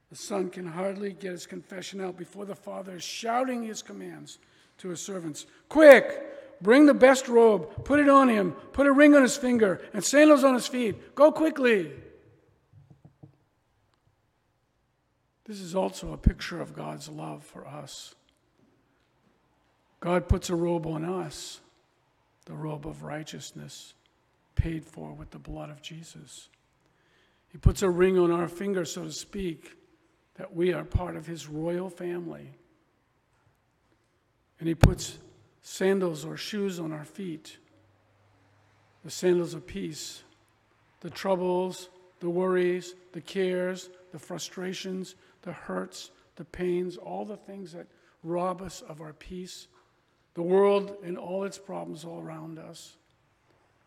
The 0.10 0.16
Son 0.16 0.50
can 0.50 0.66
hardly 0.66 1.12
get 1.12 1.32
his 1.32 1.46
confession 1.46 2.00
out 2.00 2.18
before 2.18 2.46
the 2.46 2.56
Father 2.56 2.96
is 2.96 3.04
shouting 3.04 3.64
his 3.64 3.82
commands 3.82 4.40
to 4.78 4.90
his 4.90 5.02
servants 5.02 5.46
Quick, 5.70 6.62
bring 6.62 6.86
the 6.86 6.94
best 6.94 7.28
robe, 7.28 7.84
put 7.84 8.00
it 8.00 8.10
on 8.10 8.30
him, 8.30 8.54
put 8.72 8.88
a 8.88 8.92
ring 8.92 9.14
on 9.16 9.22
his 9.22 9.38
finger, 9.38 9.82
and 9.94 10.04
sandals 10.04 10.44
on 10.44 10.54
his 10.54 10.68
feet. 10.68 11.16
Go 11.16 11.32
quickly. 11.32 11.92
This 15.46 15.62
is 15.62 15.76
also 15.76 16.14
a 16.14 16.18
picture 16.18 16.60
of 16.60 16.74
God's 16.74 17.08
love 17.08 17.44
for 17.44 17.66
us. 17.66 18.16
God 20.00 20.28
puts 20.28 20.50
a 20.50 20.56
robe 20.56 20.86
on 20.86 21.06
us, 21.06 21.62
the 22.46 22.54
robe 22.54 22.86
of 22.86 23.04
righteousness, 23.04 23.94
paid 24.56 24.86
for 24.86 25.14
with 25.14 25.32
the 25.32 25.40
blood 25.40 25.70
of 25.70 25.82
Jesus. 25.82 26.50
He 27.50 27.58
puts 27.58 27.82
a 27.82 27.90
ring 27.90 28.20
on 28.20 28.30
our 28.30 28.48
finger, 28.48 28.84
so 28.84 29.06
to 29.06 29.12
speak, 29.12 29.77
that 30.38 30.56
we 30.56 30.74
are 30.74 30.84
part 30.84 31.16
of 31.16 31.26
his 31.26 31.48
royal 31.48 31.90
family. 31.90 32.50
And 34.60 34.68
he 34.68 34.76
puts 34.76 35.18
sandals 35.62 36.26
or 36.26 36.38
shoes 36.38 36.80
on 36.80 36.92
our 36.92 37.06
feet, 37.06 37.58
the 39.04 39.12
sandals 39.12 39.54
of 39.54 39.68
peace, 39.68 40.24
the 41.02 41.10
troubles, 41.10 41.90
the 42.20 42.30
worries, 42.30 42.96
the 43.12 43.22
cares, 43.22 43.90
the 44.12 44.20
frustrations, 44.20 45.16
the 45.44 45.52
hurts, 45.52 46.12
the 46.36 46.46
pains, 46.46 46.98
all 46.98 47.26
the 47.26 47.38
things 47.38 47.74
that 47.74 47.88
rob 48.24 48.62
us 48.62 48.82
of 48.82 49.02
our 49.02 49.14
peace, 49.14 49.68
the 50.34 50.42
world 50.42 50.98
and 51.04 51.18
all 51.18 51.44
its 51.44 51.58
problems 51.58 52.06
all 52.06 52.22
around 52.22 52.60
us. 52.60 52.96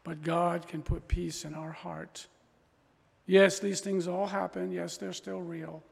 But 0.02 0.22
God 0.22 0.66
can 0.66 0.82
put 0.82 1.08
peace 1.08 1.44
in 1.44 1.54
our 1.54 1.72
heart. 1.72 2.26
Yes, 3.26 3.58
these 3.58 3.80
things 3.80 4.08
all 4.08 4.26
happen. 4.26 4.72
Yes, 4.72 4.96
they're 4.96 5.12
still 5.12 5.40
real. 5.40 5.82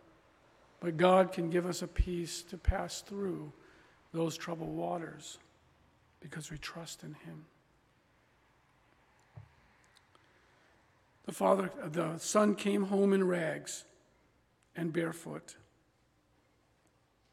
But 0.81 0.97
God 0.97 1.33
can 1.33 1.51
give 1.51 1.67
us 1.67 1.83
a 1.83 1.89
peace 1.89 2.43
to 2.43 2.57
pass 2.57 3.01
through 3.01 3.53
those 4.13 4.37
troubled 4.37 4.75
waters 4.75 5.39
because 6.21 6.51
we 6.51 6.59
trust 6.59 7.03
in 7.03 7.15
Him. 7.15 7.45
The 11.27 11.35
father, 11.35 11.71
the 11.85 12.17
son 12.17 12.55
came 12.55 12.85
home 12.85 13.13
in 13.13 13.27
rags 13.27 13.85
and 14.75 14.93
barefoot. 14.93 15.57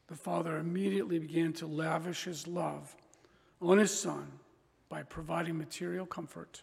The 0.08 0.16
father 0.16 0.58
immediately 0.58 1.18
began 1.18 1.52
to 1.54 1.66
lavish 1.66 2.24
his 2.24 2.46
love 2.46 2.94
on 3.62 3.78
his 3.78 3.98
son 3.98 4.32
by 4.90 5.02
providing 5.02 5.56
material 5.56 6.04
comfort. 6.04 6.62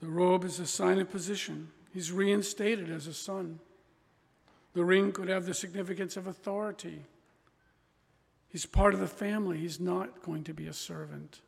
The 0.00 0.08
robe 0.08 0.44
is 0.44 0.60
a 0.60 0.66
sign 0.66 1.00
of 1.00 1.10
position. 1.10 1.72
He's 1.92 2.12
reinstated 2.12 2.90
as 2.90 3.06
a 3.06 3.12
son. 3.12 3.58
The 4.74 4.84
ring 4.84 5.12
could 5.12 5.28
have 5.28 5.46
the 5.46 5.54
significance 5.54 6.16
of 6.16 6.26
authority. 6.26 7.04
He's 8.48 8.66
part 8.66 8.94
of 8.94 9.00
the 9.00 9.06
family, 9.06 9.58
he's 9.58 9.80
not 9.80 10.22
going 10.22 10.44
to 10.44 10.54
be 10.54 10.66
a 10.66 10.72
servant. 10.72 11.40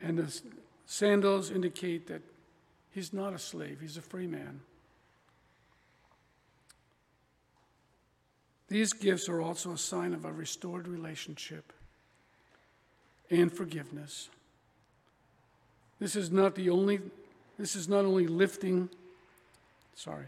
And 0.00 0.18
the 0.18 0.40
sandals 0.84 1.50
indicate 1.50 2.06
that 2.08 2.22
he's 2.90 3.12
not 3.12 3.32
a 3.32 3.38
slave, 3.38 3.80
he's 3.80 3.96
a 3.96 4.02
free 4.02 4.26
man. 4.26 4.60
These 8.68 8.92
gifts 8.92 9.28
are 9.28 9.40
also 9.40 9.72
a 9.72 9.78
sign 9.78 10.12
of 10.12 10.24
a 10.24 10.32
restored 10.32 10.88
relationship 10.88 11.72
and 13.30 13.52
forgiveness. 13.52 14.28
This 15.98 16.16
is 16.16 16.30
not 16.30 16.54
the 16.56 16.70
only, 16.70 17.00
this 17.58 17.76
is 17.76 17.88
not 17.88 18.04
only 18.04 18.26
lifting 18.26 18.90
Sorry. 19.96 20.26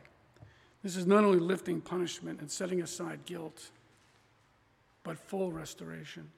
This 0.82 0.96
is 0.96 1.06
not 1.06 1.24
only 1.24 1.38
lifting 1.38 1.80
punishment 1.80 2.40
and 2.40 2.50
setting 2.50 2.80
aside 2.80 3.26
guilt, 3.26 3.70
but 5.04 5.18
full 5.18 5.52
restoration. 5.52 6.30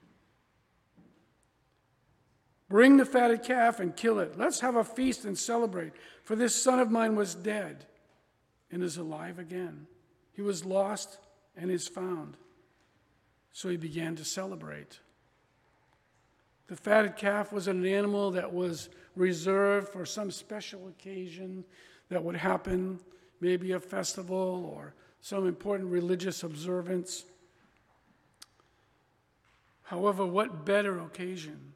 Bring 2.69 2.97
the 2.97 3.05
fatted 3.05 3.43
calf 3.43 3.79
and 3.79 3.95
kill 3.95 4.19
it. 4.19 4.37
Let's 4.37 4.59
have 4.59 4.75
a 4.75 4.83
feast 4.83 5.25
and 5.25 5.37
celebrate. 5.37 5.93
For 6.23 6.35
this 6.35 6.55
son 6.55 6.79
of 6.79 6.91
mine 6.91 7.15
was 7.15 7.33
dead 7.35 7.85
and 8.71 8.83
is 8.83 8.97
alive 8.97 9.39
again. 9.39 9.87
He 10.33 10.41
was 10.41 10.65
lost 10.65 11.17
and 11.55 11.71
is 11.71 11.87
found. 11.87 12.37
So 13.53 13.69
he 13.69 13.77
began 13.77 14.15
to 14.15 14.25
celebrate. 14.25 14.99
The 16.67 16.77
fatted 16.77 17.17
calf 17.17 17.51
was 17.51 17.67
an 17.67 17.85
animal 17.85 18.31
that 18.31 18.53
was 18.53 18.89
reserved 19.15 19.89
for 19.89 20.05
some 20.05 20.31
special 20.31 20.87
occasion 20.87 21.65
that 22.09 22.23
would 22.23 22.37
happen 22.37 22.99
maybe 23.41 23.71
a 23.73 23.79
festival 23.79 24.71
or 24.73 24.93
some 25.19 25.47
important 25.47 25.89
religious 25.89 26.43
observance. 26.43 27.25
However, 29.83 30.25
what 30.25 30.63
better 30.63 30.99
occasion 30.99 31.73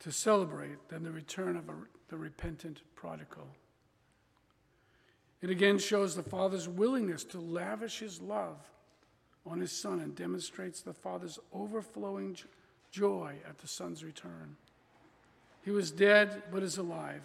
to 0.00 0.12
celebrate 0.12 0.88
than 0.88 1.04
the 1.04 1.10
return 1.10 1.56
of 1.56 1.68
a, 1.68 1.74
the 2.08 2.18
repentant 2.18 2.82
prodigal? 2.94 3.48
It 5.40 5.50
again 5.50 5.78
shows 5.78 6.14
the 6.14 6.22
Father's 6.22 6.68
willingness 6.68 7.24
to 7.24 7.40
lavish 7.40 8.00
his 8.00 8.20
love 8.20 8.58
on 9.44 9.60
his 9.60 9.72
Son 9.72 10.00
and 10.00 10.14
demonstrates 10.14 10.82
the 10.82 10.92
Father's 10.92 11.38
overflowing 11.52 12.36
joy 12.92 13.34
at 13.48 13.58
the 13.58 13.66
Son's 13.66 14.04
return. 14.04 14.56
He 15.64 15.70
was 15.70 15.90
dead, 15.90 16.42
but 16.52 16.62
is 16.62 16.78
alive, 16.78 17.22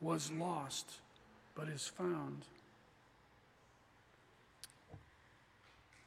was 0.00 0.30
lost, 0.32 1.00
but 1.54 1.68
is 1.68 1.86
found. 1.86 2.44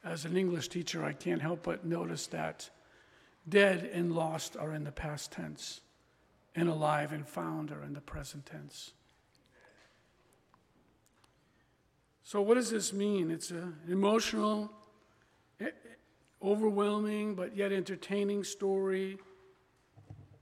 As 0.04 0.24
an 0.24 0.36
English 0.36 0.68
teacher, 0.68 1.04
I 1.04 1.12
can't 1.12 1.40
help 1.40 1.62
but 1.62 1.84
notice 1.84 2.26
that 2.28 2.68
dead 3.48 3.90
and 3.92 4.14
lost 4.14 4.56
are 4.56 4.72
in 4.72 4.84
the 4.84 4.92
past 4.92 5.32
tense, 5.32 5.80
and 6.54 6.68
alive 6.68 7.12
and 7.12 7.26
found 7.26 7.70
are 7.70 7.82
in 7.82 7.94
the 7.94 8.00
present 8.00 8.46
tense. 8.46 8.92
So, 12.22 12.40
what 12.40 12.54
does 12.54 12.70
this 12.70 12.92
mean? 12.92 13.30
It's 13.30 13.50
an 13.50 13.74
emotional, 13.88 14.70
overwhelming, 16.42 17.34
but 17.34 17.56
yet 17.56 17.72
entertaining 17.72 18.44
story. 18.44 19.18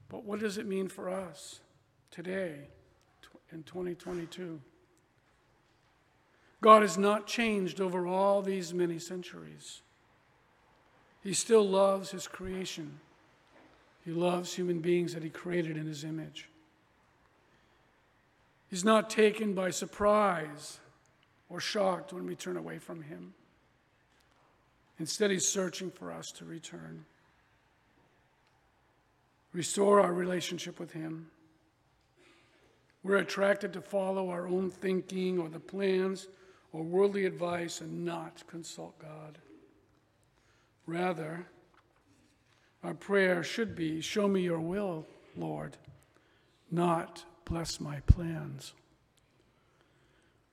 But 0.08 0.24
what 0.24 0.40
does 0.40 0.58
it 0.58 0.66
mean 0.66 0.88
for 0.88 1.08
us 1.08 1.60
today 2.10 2.68
in 3.52 3.62
2022? 3.62 4.60
God 6.62 6.82
has 6.82 6.96
not 6.96 7.26
changed 7.26 7.80
over 7.80 8.06
all 8.06 8.40
these 8.40 8.72
many 8.72 9.00
centuries. 9.00 9.82
He 11.22 11.34
still 11.34 11.68
loves 11.68 12.12
His 12.12 12.28
creation. 12.28 13.00
He 14.04 14.12
loves 14.12 14.54
human 14.54 14.78
beings 14.78 15.12
that 15.12 15.24
He 15.24 15.28
created 15.28 15.76
in 15.76 15.86
His 15.86 16.04
image. 16.04 16.48
He's 18.70 18.84
not 18.84 19.10
taken 19.10 19.54
by 19.54 19.70
surprise 19.70 20.78
or 21.50 21.60
shocked 21.60 22.12
when 22.12 22.26
we 22.26 22.36
turn 22.36 22.56
away 22.56 22.78
from 22.78 23.02
Him. 23.02 23.34
Instead, 25.00 25.32
He's 25.32 25.48
searching 25.48 25.90
for 25.90 26.12
us 26.12 26.30
to 26.30 26.44
return. 26.44 27.04
Restore 29.52 30.00
our 30.00 30.12
relationship 30.12 30.78
with 30.78 30.92
Him. 30.92 31.26
We're 33.02 33.16
attracted 33.16 33.72
to 33.72 33.80
follow 33.80 34.30
our 34.30 34.46
own 34.46 34.70
thinking 34.70 35.40
or 35.40 35.48
the 35.48 35.58
plans 35.58 36.28
or 36.72 36.82
worldly 36.82 37.26
advice 37.26 37.80
and 37.80 38.04
not 38.04 38.42
consult 38.46 38.98
God. 38.98 39.38
Rather, 40.86 41.46
our 42.82 42.94
prayer 42.94 43.42
should 43.42 43.76
be 43.76 44.00
Show 44.00 44.26
me 44.26 44.42
your 44.42 44.60
will, 44.60 45.06
Lord, 45.36 45.76
not 46.70 47.24
bless 47.44 47.80
my 47.80 48.00
plans. 48.00 48.72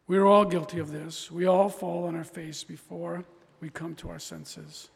We're 0.08 0.26
all 0.26 0.46
guilty 0.46 0.80
of 0.80 0.92
this. 0.92 1.32
We 1.32 1.46
all 1.46 1.70
fall 1.70 2.06
on 2.06 2.16
our 2.16 2.24
face 2.24 2.64
before 2.64 3.26
we 3.62 3.70
come 3.70 3.96
to 3.96 4.10
our 4.10 4.20
senses. 4.20 4.90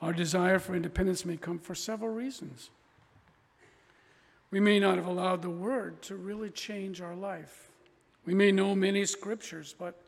Our 0.00 0.12
desire 0.12 0.58
for 0.58 0.74
independence 0.74 1.24
may 1.24 1.36
come 1.36 1.58
for 1.58 1.74
several 1.74 2.10
reasons. 2.10 2.70
We 4.50 4.60
may 4.60 4.78
not 4.78 4.96
have 4.96 5.06
allowed 5.06 5.42
the 5.42 5.50
Word 5.50 6.02
to 6.02 6.14
really 6.14 6.50
change 6.50 7.00
our 7.00 7.16
life. 7.16 7.65
We 8.26 8.34
may 8.34 8.50
know 8.50 8.74
many 8.74 9.06
scriptures, 9.06 9.74
but 9.78 9.98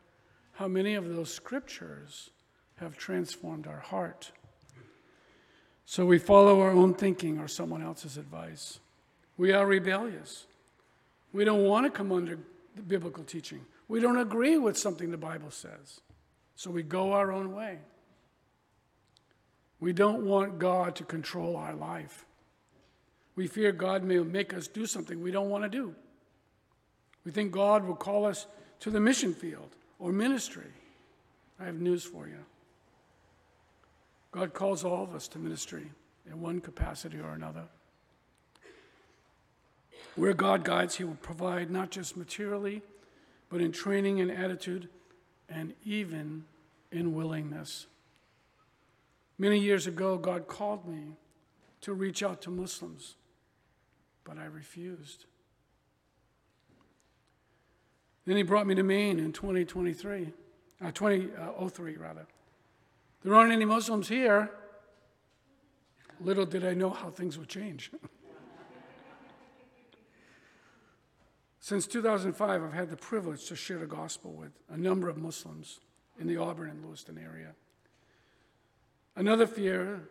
how 0.55 0.66
many 0.66 0.95
of 0.95 1.09
those 1.09 1.33
scriptures 1.33 2.31
have 2.77 2.97
transformed 2.97 3.69
our 3.69 3.79
heart? 3.79 4.33
So 5.87 6.05
we 6.05 6.19
follow 6.19 6.61
our 6.61 6.73
own 6.73 6.95
thinking 6.95 7.39
or 7.39 7.49
someone 7.49 7.83
else's 7.83 8.16
advice. 8.19 8.81
We 9.37 9.53
are 9.53 9.64
rebellious. 9.64 10.47
We 11.33 11.45
don't 11.45 11.64
want 11.64 11.87
to 11.87 11.91
come 11.91 12.11
under 12.11 12.39
the 12.75 12.83
biblical 12.83 13.23
teaching. 13.23 13.64
We 13.87 14.01
don't 14.01 14.19
agree 14.19 14.59
with 14.59 14.77
something 14.77 15.11
the 15.11 15.16
Bible 15.16 15.53
says. 15.53 16.01
So 16.57 16.71
we 16.71 16.83
go 16.83 17.12
our 17.12 17.31
own 17.31 17.55
way. 17.55 17.79
We 19.81 19.93
don't 19.93 20.27
want 20.27 20.59
God 20.59 20.97
to 20.97 21.05
control 21.05 21.57
our 21.57 21.73
life. 21.73 22.27
We 23.37 23.47
fear 23.47 23.71
God 23.71 24.03
may 24.03 24.19
make 24.19 24.53
us 24.53 24.66
do 24.66 24.87
something 24.87 25.23
we 25.23 25.31
don't 25.31 25.51
want 25.51 25.62
to 25.62 25.71
do. 25.71 25.95
We 27.29 27.33
think 27.33 27.53
God 27.53 27.85
will 27.85 27.95
call 27.95 28.24
us 28.24 28.47
to 28.81 28.91
the 28.91 29.01
mission 29.01 29.35
field 29.35 29.68
or 29.99 30.12
ministry. 30.12 30.72
I 31.61 31.66
have 31.66 31.79
news 31.79 32.03
for 32.03 32.26
you. 32.26 32.39
God 34.33 34.55
calls 34.55 34.83
all 34.83 35.03
of 35.03 35.14
us 35.14 35.29
to 35.29 35.39
ministry 35.39 35.91
in 36.26 36.41
one 36.41 36.62
capacity 36.62 37.18
or 37.18 37.33
another. 37.33 37.64
Where 40.16 40.33
God 40.33 40.64
guides, 40.64 40.95
He 40.95 41.05
will 41.05 41.18
provide 41.20 41.70
not 41.70 41.91
just 41.91 42.16
materially, 42.16 42.81
but 43.51 43.61
in 43.61 43.72
training 43.72 44.22
and 44.22 44.31
attitude, 44.31 44.89
and 45.51 45.74
even 45.85 46.47
in 46.91 47.12
willingness. 47.12 47.89
Many 49.37 49.59
years 49.59 49.87
ago, 49.87 50.16
God 50.16 50.49
called 50.49 50.89
me 50.89 51.16
to 51.83 51.93
reach 51.93 52.22
out 52.22 52.41
to 52.41 52.51
Muslims, 52.51 53.16
but 54.24 54.39
I 54.39 54.47
refused. 54.47 55.26
Then 58.29 58.37
He 58.37 58.43
brought 58.43 58.66
me 58.66 58.74
to 58.74 58.83
Maine 58.83 59.18
in 59.18 59.33
2023, 59.33 60.35
uh, 60.85 60.91
2003 60.91 61.97
uh, 61.97 61.99
rather. 61.99 62.26
There 63.22 63.35
aren't 63.35 63.53
any 63.53 63.64
Muslims 63.64 64.07
here. 64.07 64.51
Little 66.20 66.45
did 66.45 66.62
I 66.62 66.74
know 66.74 66.91
how 66.91 67.09
things 67.09 67.39
would 67.39 67.49
change. 67.49 67.91
Since 71.61 71.87
2005, 71.87 72.62
I've 72.62 72.74
had 72.74 72.91
the 72.91 72.99
privilege 72.99 73.47
to 73.47 73.57
share 73.57 73.79
the 73.79 73.87
gospel 73.87 74.35
with 74.35 74.53
a 74.68 74.76
number 74.76 75.09
of 75.09 75.16
Muslims 75.16 75.81
in 76.20 76.26
the 76.26 76.37
Auburn 76.37 76.68
and 76.68 76.85
Lewiston 76.85 77.16
area. 77.16 77.55
Another 79.16 79.47
fear 79.47 80.03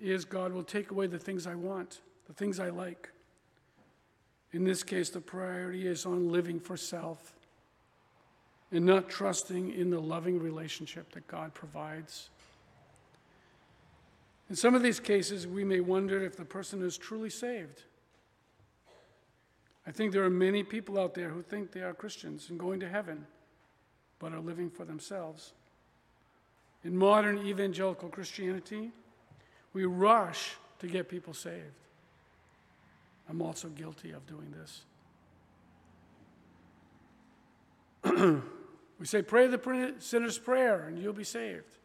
is 0.00 0.24
God 0.24 0.52
will 0.52 0.62
take 0.62 0.92
away 0.92 1.08
the 1.08 1.18
things 1.18 1.48
I 1.48 1.56
want, 1.56 2.02
the 2.28 2.34
things 2.34 2.60
I 2.60 2.68
like. 2.68 3.08
In 4.52 4.64
this 4.64 4.82
case, 4.82 5.10
the 5.10 5.20
priority 5.20 5.86
is 5.86 6.04
on 6.04 6.30
living 6.30 6.60
for 6.60 6.76
self 6.76 7.32
and 8.70 8.84
not 8.84 9.08
trusting 9.08 9.72
in 9.72 9.90
the 9.90 10.00
loving 10.00 10.38
relationship 10.38 11.12
that 11.12 11.26
God 11.26 11.54
provides. 11.54 12.30
In 14.50 14.56
some 14.56 14.74
of 14.74 14.82
these 14.82 15.00
cases, 15.00 15.46
we 15.46 15.64
may 15.64 15.80
wonder 15.80 16.22
if 16.22 16.36
the 16.36 16.44
person 16.44 16.82
is 16.82 16.98
truly 16.98 17.30
saved. 17.30 17.82
I 19.86 19.90
think 19.90 20.12
there 20.12 20.24
are 20.24 20.30
many 20.30 20.62
people 20.62 20.98
out 20.98 21.14
there 21.14 21.28
who 21.28 21.42
think 21.42 21.72
they 21.72 21.80
are 21.80 21.94
Christians 21.94 22.50
and 22.50 22.58
going 22.58 22.80
to 22.80 22.88
heaven, 22.88 23.26
but 24.18 24.32
are 24.32 24.40
living 24.40 24.70
for 24.70 24.84
themselves. 24.84 25.52
In 26.84 26.96
modern 26.96 27.38
evangelical 27.46 28.08
Christianity, 28.08 28.90
we 29.72 29.84
rush 29.84 30.56
to 30.80 30.86
get 30.86 31.08
people 31.08 31.34
saved. 31.34 31.72
I'm 33.32 33.40
also 33.40 33.68
guilty 33.68 34.10
of 34.10 34.26
doing 34.26 34.52
this. 34.52 34.84
we 39.00 39.06
say, 39.06 39.22
Pray 39.22 39.46
the 39.46 39.94
sinner's 40.00 40.36
prayer 40.36 40.82
and 40.86 40.98
you'll 40.98 41.14
be 41.14 41.24
saved. 41.24 41.78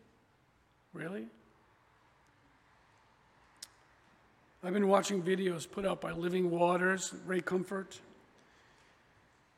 Really? 0.92 1.28
I've 4.62 4.74
been 4.74 4.90
watching 4.90 5.24
videos 5.24 5.72
put 5.72 5.86
out 5.86 6.02
by 6.02 6.12
Living 6.12 6.52
Waters, 6.52 7.14
Ray 7.26 7.40
Comfort. 7.40 7.98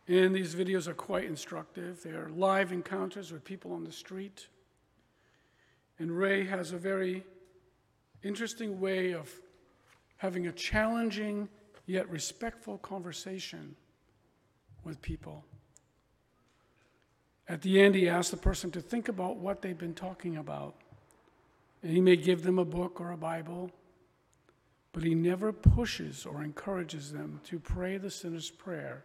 And 0.08 0.36
these 0.36 0.54
videos 0.54 0.88
are 0.88 0.94
quite 0.94 1.26
instructive. 1.26 2.04
They 2.04 2.12
are 2.12 2.30
live 2.30 2.72
encounters 2.72 3.32
with 3.32 3.44
people 3.44 3.74
on 3.74 3.84
the 3.84 3.92
street. 3.92 4.48
And 5.98 6.16
Ray 6.16 6.46
has 6.46 6.72
a 6.72 6.78
very 6.78 7.24
interesting 8.22 8.80
way 8.80 9.14
of 9.14 9.28
having 10.18 10.46
a 10.46 10.52
challenging 10.52 11.50
yet 11.90 12.10
respectful 12.10 12.78
conversation 12.78 13.76
with 14.84 15.02
people. 15.02 15.44
At 17.48 17.62
the 17.62 17.82
end, 17.82 17.96
he 17.96 18.08
asks 18.08 18.32
the 18.32 18.38
person 18.38 18.72
to 18.72 18.82
think 18.82 19.08
about 19.08 19.38
what 19.38 19.62
they've 19.62 19.78
been 19.78 19.96
talking 19.96 20.38
about. 20.38 20.76
And 21.82 21.92
he 21.92 22.00
may 22.00 22.16
give 22.16 22.44
them 22.44 22.60
a 22.60 22.66
book 22.66 23.02
or 23.02 23.12
a 23.12 23.18
Bible 23.18 23.72
but 24.92 25.04
he 25.04 25.14
never 25.14 25.52
pushes 25.52 26.26
or 26.26 26.44
encourages 26.44 27.12
them 27.12 27.42
to 27.46 27.60
pray 27.60 27.98
the 27.98 28.10
sinner's 28.10 28.50
prayer. 28.50 29.04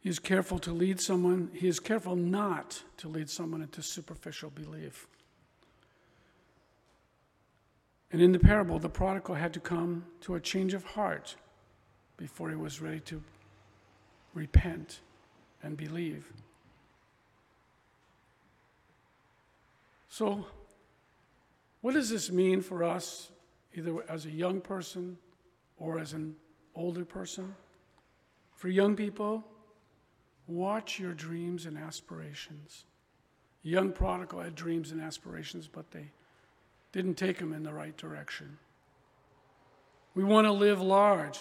He 0.00 0.08
is 0.08 0.18
careful 0.18 0.58
to 0.60 0.72
lead 0.72 1.00
someone, 1.00 1.50
he 1.52 1.68
is 1.68 1.80
careful 1.80 2.16
not 2.16 2.82
to 2.98 3.08
lead 3.08 3.28
someone 3.28 3.60
into 3.60 3.82
superficial 3.82 4.50
belief. 4.50 5.06
And 8.12 8.20
in 8.20 8.32
the 8.32 8.38
parable, 8.38 8.78
the 8.78 8.88
prodigal 8.88 9.36
had 9.36 9.52
to 9.54 9.60
come 9.60 10.04
to 10.22 10.34
a 10.34 10.40
change 10.40 10.74
of 10.74 10.84
heart 10.84 11.36
before 12.16 12.50
he 12.50 12.56
was 12.56 12.80
ready 12.80 13.00
to 13.00 13.22
repent 14.34 15.00
and 15.62 15.76
believe. 15.76 16.32
So, 20.08 20.44
what 21.80 21.94
does 21.94 22.10
this 22.10 22.30
mean 22.30 22.60
for 22.60 22.82
us, 22.82 23.30
either 23.74 24.04
as 24.08 24.26
a 24.26 24.30
young 24.30 24.60
person 24.60 25.16
or 25.78 25.98
as 25.98 26.12
an 26.12 26.34
older 26.74 27.04
person? 27.04 27.54
For 28.54 28.68
young 28.68 28.96
people, 28.96 29.44
watch 30.46 30.98
your 30.98 31.14
dreams 31.14 31.64
and 31.64 31.78
aspirations. 31.78 32.84
young 33.62 33.92
prodigal 33.92 34.40
had 34.40 34.54
dreams 34.54 34.90
and 34.90 35.00
aspirations, 35.00 35.68
but 35.68 35.90
they 35.90 36.10
didn't 36.92 37.14
take 37.14 37.38
him 37.38 37.52
in 37.52 37.62
the 37.62 37.72
right 37.72 37.96
direction. 37.96 38.58
We 40.14 40.24
want 40.24 40.46
to 40.46 40.52
live 40.52 40.80
large. 40.80 41.38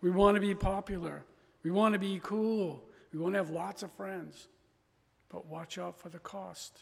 We 0.00 0.10
want 0.10 0.34
to 0.34 0.40
be 0.40 0.54
popular. 0.54 1.24
We 1.62 1.70
want 1.70 1.92
to 1.92 1.98
be 1.98 2.20
cool. 2.22 2.82
We 3.12 3.18
want 3.18 3.34
to 3.34 3.38
have 3.38 3.50
lots 3.50 3.82
of 3.82 3.92
friends. 3.92 4.48
But 5.28 5.46
watch 5.46 5.78
out 5.78 5.98
for 5.98 6.08
the 6.08 6.18
cost. 6.18 6.78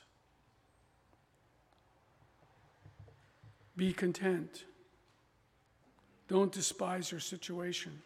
Be 3.76 3.92
content. 3.92 4.64
Don't 6.28 6.50
despise 6.50 7.10
your 7.10 7.20
situation. 7.20 8.00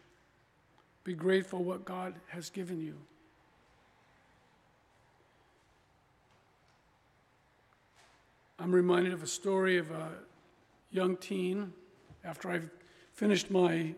Be 1.03 1.13
grateful 1.13 1.63
what 1.63 1.85
God 1.85 2.15
has 2.27 2.49
given 2.49 2.79
you. 2.81 2.97
I'm 8.61 8.71
reminded 8.71 9.11
of 9.11 9.23
a 9.23 9.27
story 9.27 9.79
of 9.79 9.89
a 9.89 10.09
young 10.91 11.17
teen 11.17 11.73
after 12.23 12.51
I 12.51 12.59
finished 13.11 13.49
my 13.49 13.95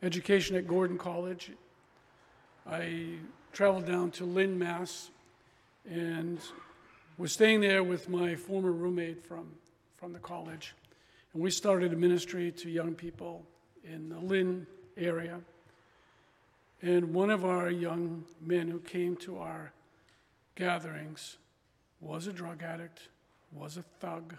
education 0.00 0.54
at 0.54 0.68
Gordon 0.68 0.96
College. 0.96 1.50
I 2.70 3.14
traveled 3.52 3.84
down 3.84 4.12
to 4.12 4.24
Lynn, 4.24 4.56
Mass, 4.56 5.10
and 5.90 6.38
was 7.18 7.32
staying 7.32 7.62
there 7.62 7.82
with 7.82 8.08
my 8.08 8.36
former 8.36 8.70
roommate 8.70 9.20
from, 9.20 9.48
from 9.96 10.12
the 10.12 10.20
college. 10.20 10.76
And 11.34 11.42
we 11.42 11.50
started 11.50 11.92
a 11.92 11.96
ministry 11.96 12.52
to 12.52 12.70
young 12.70 12.94
people 12.94 13.44
in 13.82 14.08
the 14.08 14.20
Lynn 14.20 14.68
area. 14.96 15.40
And 16.80 17.12
one 17.12 17.30
of 17.30 17.44
our 17.44 17.70
young 17.70 18.24
men 18.40 18.68
who 18.68 18.78
came 18.78 19.16
to 19.16 19.38
our 19.38 19.72
gatherings 20.54 21.38
was 22.00 22.28
a 22.28 22.32
drug 22.32 22.62
addict, 22.62 23.08
was 23.52 23.76
a 23.76 23.82
thug, 23.82 24.34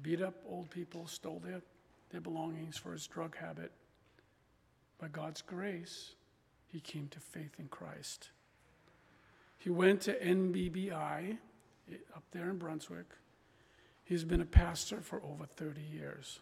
beat 0.00 0.22
up 0.22 0.34
old 0.48 0.70
people, 0.70 1.06
stole 1.06 1.40
their, 1.44 1.62
their 2.10 2.20
belongings 2.20 2.76
for 2.76 2.92
his 2.92 3.06
drug 3.06 3.36
habit. 3.36 3.72
By 5.00 5.08
God's 5.08 5.42
grace, 5.42 6.14
he 6.68 6.80
came 6.80 7.08
to 7.08 7.20
faith 7.20 7.58
in 7.58 7.68
Christ. 7.68 8.30
He 9.58 9.70
went 9.70 10.00
to 10.02 10.18
NBBI 10.18 11.36
eh, 11.90 11.94
up 12.14 12.24
there 12.32 12.50
in 12.50 12.58
Brunswick 12.58 13.06
He's 14.04 14.24
been 14.24 14.40
a 14.40 14.44
pastor 14.44 15.00
for 15.00 15.22
over 15.22 15.46
30 15.46 15.80
years. 15.80 16.40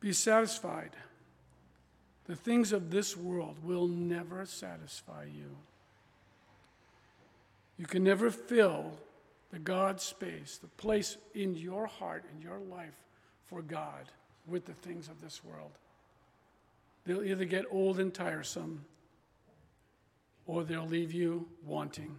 Be 0.00 0.12
satisfied. 0.12 0.90
The 2.26 2.36
things 2.36 2.72
of 2.72 2.90
this 2.90 3.16
world 3.16 3.56
will 3.62 3.86
never 3.86 4.44
satisfy 4.44 5.24
you. 5.24 5.56
You 7.78 7.86
can 7.86 8.02
never 8.02 8.30
fill 8.30 8.92
the 9.50 9.58
God 9.58 10.00
space, 10.00 10.58
the 10.58 10.68
place 10.68 11.16
in 11.34 11.54
your 11.54 11.86
heart, 11.86 12.24
in 12.34 12.40
your 12.40 12.58
life 12.58 13.04
for 13.44 13.62
God 13.62 14.10
with 14.46 14.64
the 14.64 14.72
things 14.72 15.08
of 15.08 15.20
this 15.20 15.44
world. 15.44 15.72
They'll 17.04 17.22
either 17.22 17.44
get 17.44 17.64
old 17.70 18.00
and 18.00 18.12
tiresome 18.12 18.84
or 20.46 20.64
they'll 20.64 20.86
leave 20.86 21.12
you 21.12 21.48
wanting. 21.64 22.16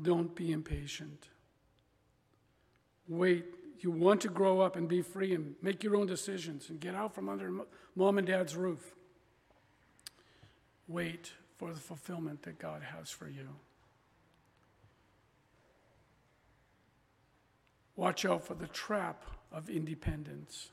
Don't 0.00 0.34
be 0.34 0.52
impatient. 0.52 1.28
Wait. 3.08 3.44
You 3.80 3.90
want 3.90 4.20
to 4.20 4.28
grow 4.28 4.60
up 4.60 4.76
and 4.76 4.86
be 4.88 5.02
free 5.02 5.34
and 5.34 5.56
make 5.60 5.82
your 5.82 5.96
own 5.96 6.06
decisions 6.06 6.70
and 6.70 6.78
get 6.78 6.94
out 6.94 7.16
from 7.16 7.28
under 7.28 7.50
mom 7.96 8.16
and 8.16 8.26
dad's 8.26 8.54
roof. 8.54 8.94
Wait 10.86 11.32
for 11.62 11.72
the 11.72 11.78
fulfillment 11.78 12.42
that 12.42 12.58
God 12.58 12.82
has 12.82 13.08
for 13.08 13.28
you. 13.28 13.48
Watch 17.94 18.24
out 18.24 18.44
for 18.44 18.54
the 18.54 18.66
trap 18.66 19.22
of 19.52 19.70
independence. 19.70 20.70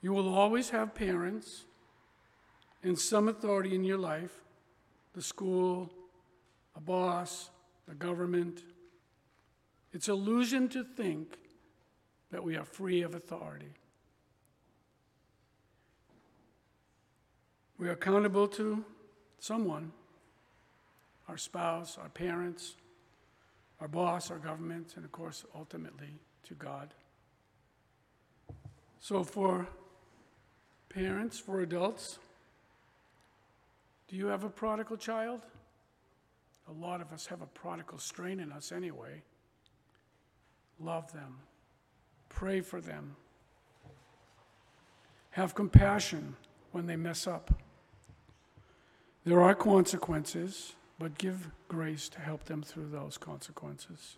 You 0.00 0.12
will 0.12 0.34
always 0.34 0.70
have 0.70 0.96
parents 0.96 1.62
and 2.82 2.98
some 2.98 3.28
authority 3.28 3.76
in 3.76 3.84
your 3.84 3.98
life 3.98 4.40
the 5.14 5.22
school, 5.22 5.88
a 6.74 6.80
boss, 6.80 7.50
the 7.86 7.94
government. 7.94 8.64
It's 9.92 10.08
illusion 10.08 10.68
to 10.70 10.82
think 10.82 11.38
that 12.32 12.42
we 12.42 12.56
are 12.56 12.64
free 12.64 13.02
of 13.02 13.14
authority. 13.14 13.74
We 17.82 17.88
are 17.88 17.94
accountable 17.94 18.46
to 18.46 18.84
someone 19.40 19.90
our 21.28 21.36
spouse, 21.36 21.98
our 22.00 22.10
parents, 22.10 22.76
our 23.80 23.88
boss, 23.88 24.30
our 24.30 24.38
government, 24.38 24.92
and 24.94 25.04
of 25.04 25.10
course, 25.10 25.44
ultimately 25.52 26.20
to 26.44 26.54
God. 26.54 26.94
So, 29.00 29.24
for 29.24 29.66
parents, 30.90 31.40
for 31.40 31.62
adults, 31.62 32.20
do 34.06 34.14
you 34.14 34.26
have 34.26 34.44
a 34.44 34.48
prodigal 34.48 34.96
child? 34.96 35.40
A 36.68 36.72
lot 36.72 37.00
of 37.00 37.12
us 37.12 37.26
have 37.26 37.42
a 37.42 37.46
prodigal 37.46 37.98
strain 37.98 38.38
in 38.38 38.52
us 38.52 38.70
anyway. 38.70 39.22
Love 40.78 41.12
them, 41.12 41.34
pray 42.28 42.60
for 42.60 42.80
them, 42.80 43.16
have 45.30 45.56
compassion 45.56 46.36
when 46.70 46.86
they 46.86 46.94
mess 46.94 47.26
up. 47.26 47.52
There 49.24 49.42
are 49.42 49.54
consequences, 49.54 50.74
but 50.98 51.18
give 51.18 51.50
grace 51.68 52.08
to 52.10 52.20
help 52.20 52.44
them 52.44 52.62
through 52.62 52.88
those 52.88 53.16
consequences. 53.16 54.16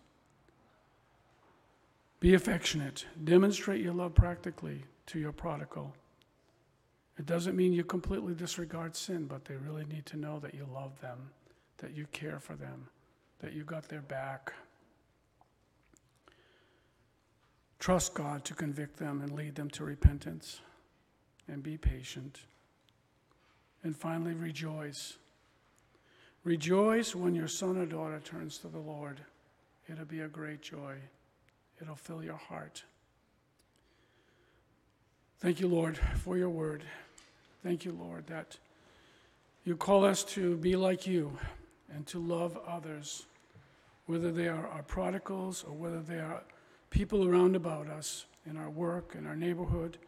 Be 2.21 2.33
affectionate. 2.33 3.05
Demonstrate 3.23 3.83
your 3.83 3.93
love 3.93 4.15
practically 4.15 4.85
to 5.07 5.19
your 5.19 5.33
prodigal. 5.33 5.95
It 7.19 7.27
doesn't 7.27 7.55
mean 7.55 7.75
you 7.75 7.85
completely 7.85 8.35
disregard 8.35 8.97
sin, 8.97 9.27
but 9.27 9.45
they 9.45 9.57
really 9.57 9.85
need 9.85 10.07
to 10.07 10.17
know 10.17 10.39
that 10.41 10.55
you 10.55 10.67
love 10.73 10.99
them, 11.01 11.31
that 11.79 11.95
you 11.95 12.07
care 12.13 12.41
for 12.41 12.55
them, 12.55 12.89
that 13.41 13.53
you 13.53 13.63
got 13.63 13.89
their 13.89 14.01
back. 14.01 14.55
Trust 17.79 18.15
God 18.15 18.45
to 18.47 18.55
convict 18.55 18.97
them 18.97 19.21
and 19.21 19.33
lead 19.33 19.55
them 19.55 19.69
to 19.71 19.85
repentance, 19.85 20.63
and 21.47 21.63
be 21.63 21.77
patient. 21.77 22.41
And 23.85 23.95
finally, 23.95 24.33
rejoice. 24.33 25.19
Rejoice 26.43 27.15
when 27.15 27.35
your 27.35 27.49
son 27.49 27.77
or 27.77 27.87
daughter 27.87 28.21
turns 28.25 28.59
to 28.59 28.69
the 28.69 28.79
Lord. 28.79 29.21
It'll 29.91 30.07
be 30.07 30.21
a 30.21 30.29
great 30.29 30.63
joy, 30.63 30.97
it'll 31.81 31.95
fill 31.95 32.25
your 32.25 32.37
heart. 32.37 32.83
Thank 35.41 35.61
you, 35.61 35.69
Lord, 35.69 35.99
for 36.23 36.39
your 36.39 36.49
word. 36.49 36.83
Thank 37.63 37.85
you, 37.85 37.93
Lord, 37.93 38.27
that 38.29 38.57
you 39.65 39.77
call 39.77 40.05
us 40.05 40.25
to 40.25 40.57
be 40.57 40.77
like 40.77 41.07
you 41.07 41.37
and 41.95 42.07
to 42.07 42.19
love 42.19 42.59
others, 42.67 43.27
whether 44.07 44.33
they 44.33 44.49
are 44.49 44.67
our 44.69 44.83
prodigals 44.83 45.63
or 45.63 45.75
whether 45.75 46.01
they 46.01 46.19
are 46.19 46.43
people 46.89 47.29
around 47.29 47.57
about 47.57 47.89
us 47.89 48.25
in 48.47 48.57
our 48.57 48.71
work, 48.71 49.15
in 49.19 49.27
our 49.27 49.37
neighborhood, 49.37 49.99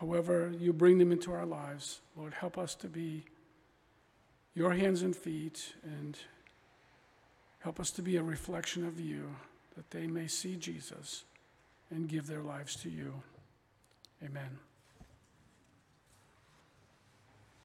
however 0.00 0.52
you 0.58 0.72
bring 0.72 0.98
them 0.98 1.12
into 1.12 1.32
our 1.32 1.46
lives. 1.46 2.00
Lord, 2.16 2.34
help 2.34 2.58
us 2.58 2.74
to 2.76 2.88
be 2.88 3.24
your 4.54 4.72
hands 4.72 5.02
and 5.02 5.14
feet 5.16 5.74
and 5.82 6.18
help 7.60 7.80
us 7.80 7.90
to 7.92 8.02
be 8.02 8.16
a 8.16 8.22
reflection 8.22 8.86
of 8.86 9.00
you, 9.00 9.36
that 9.76 9.90
they 9.90 10.06
may 10.06 10.26
see 10.26 10.56
Jesus 10.56 11.24
and 11.90 12.08
give 12.08 12.26
their 12.26 12.42
lives 12.42 12.76
to 12.76 12.90
you. 12.90 13.22
Amen. 14.24 14.58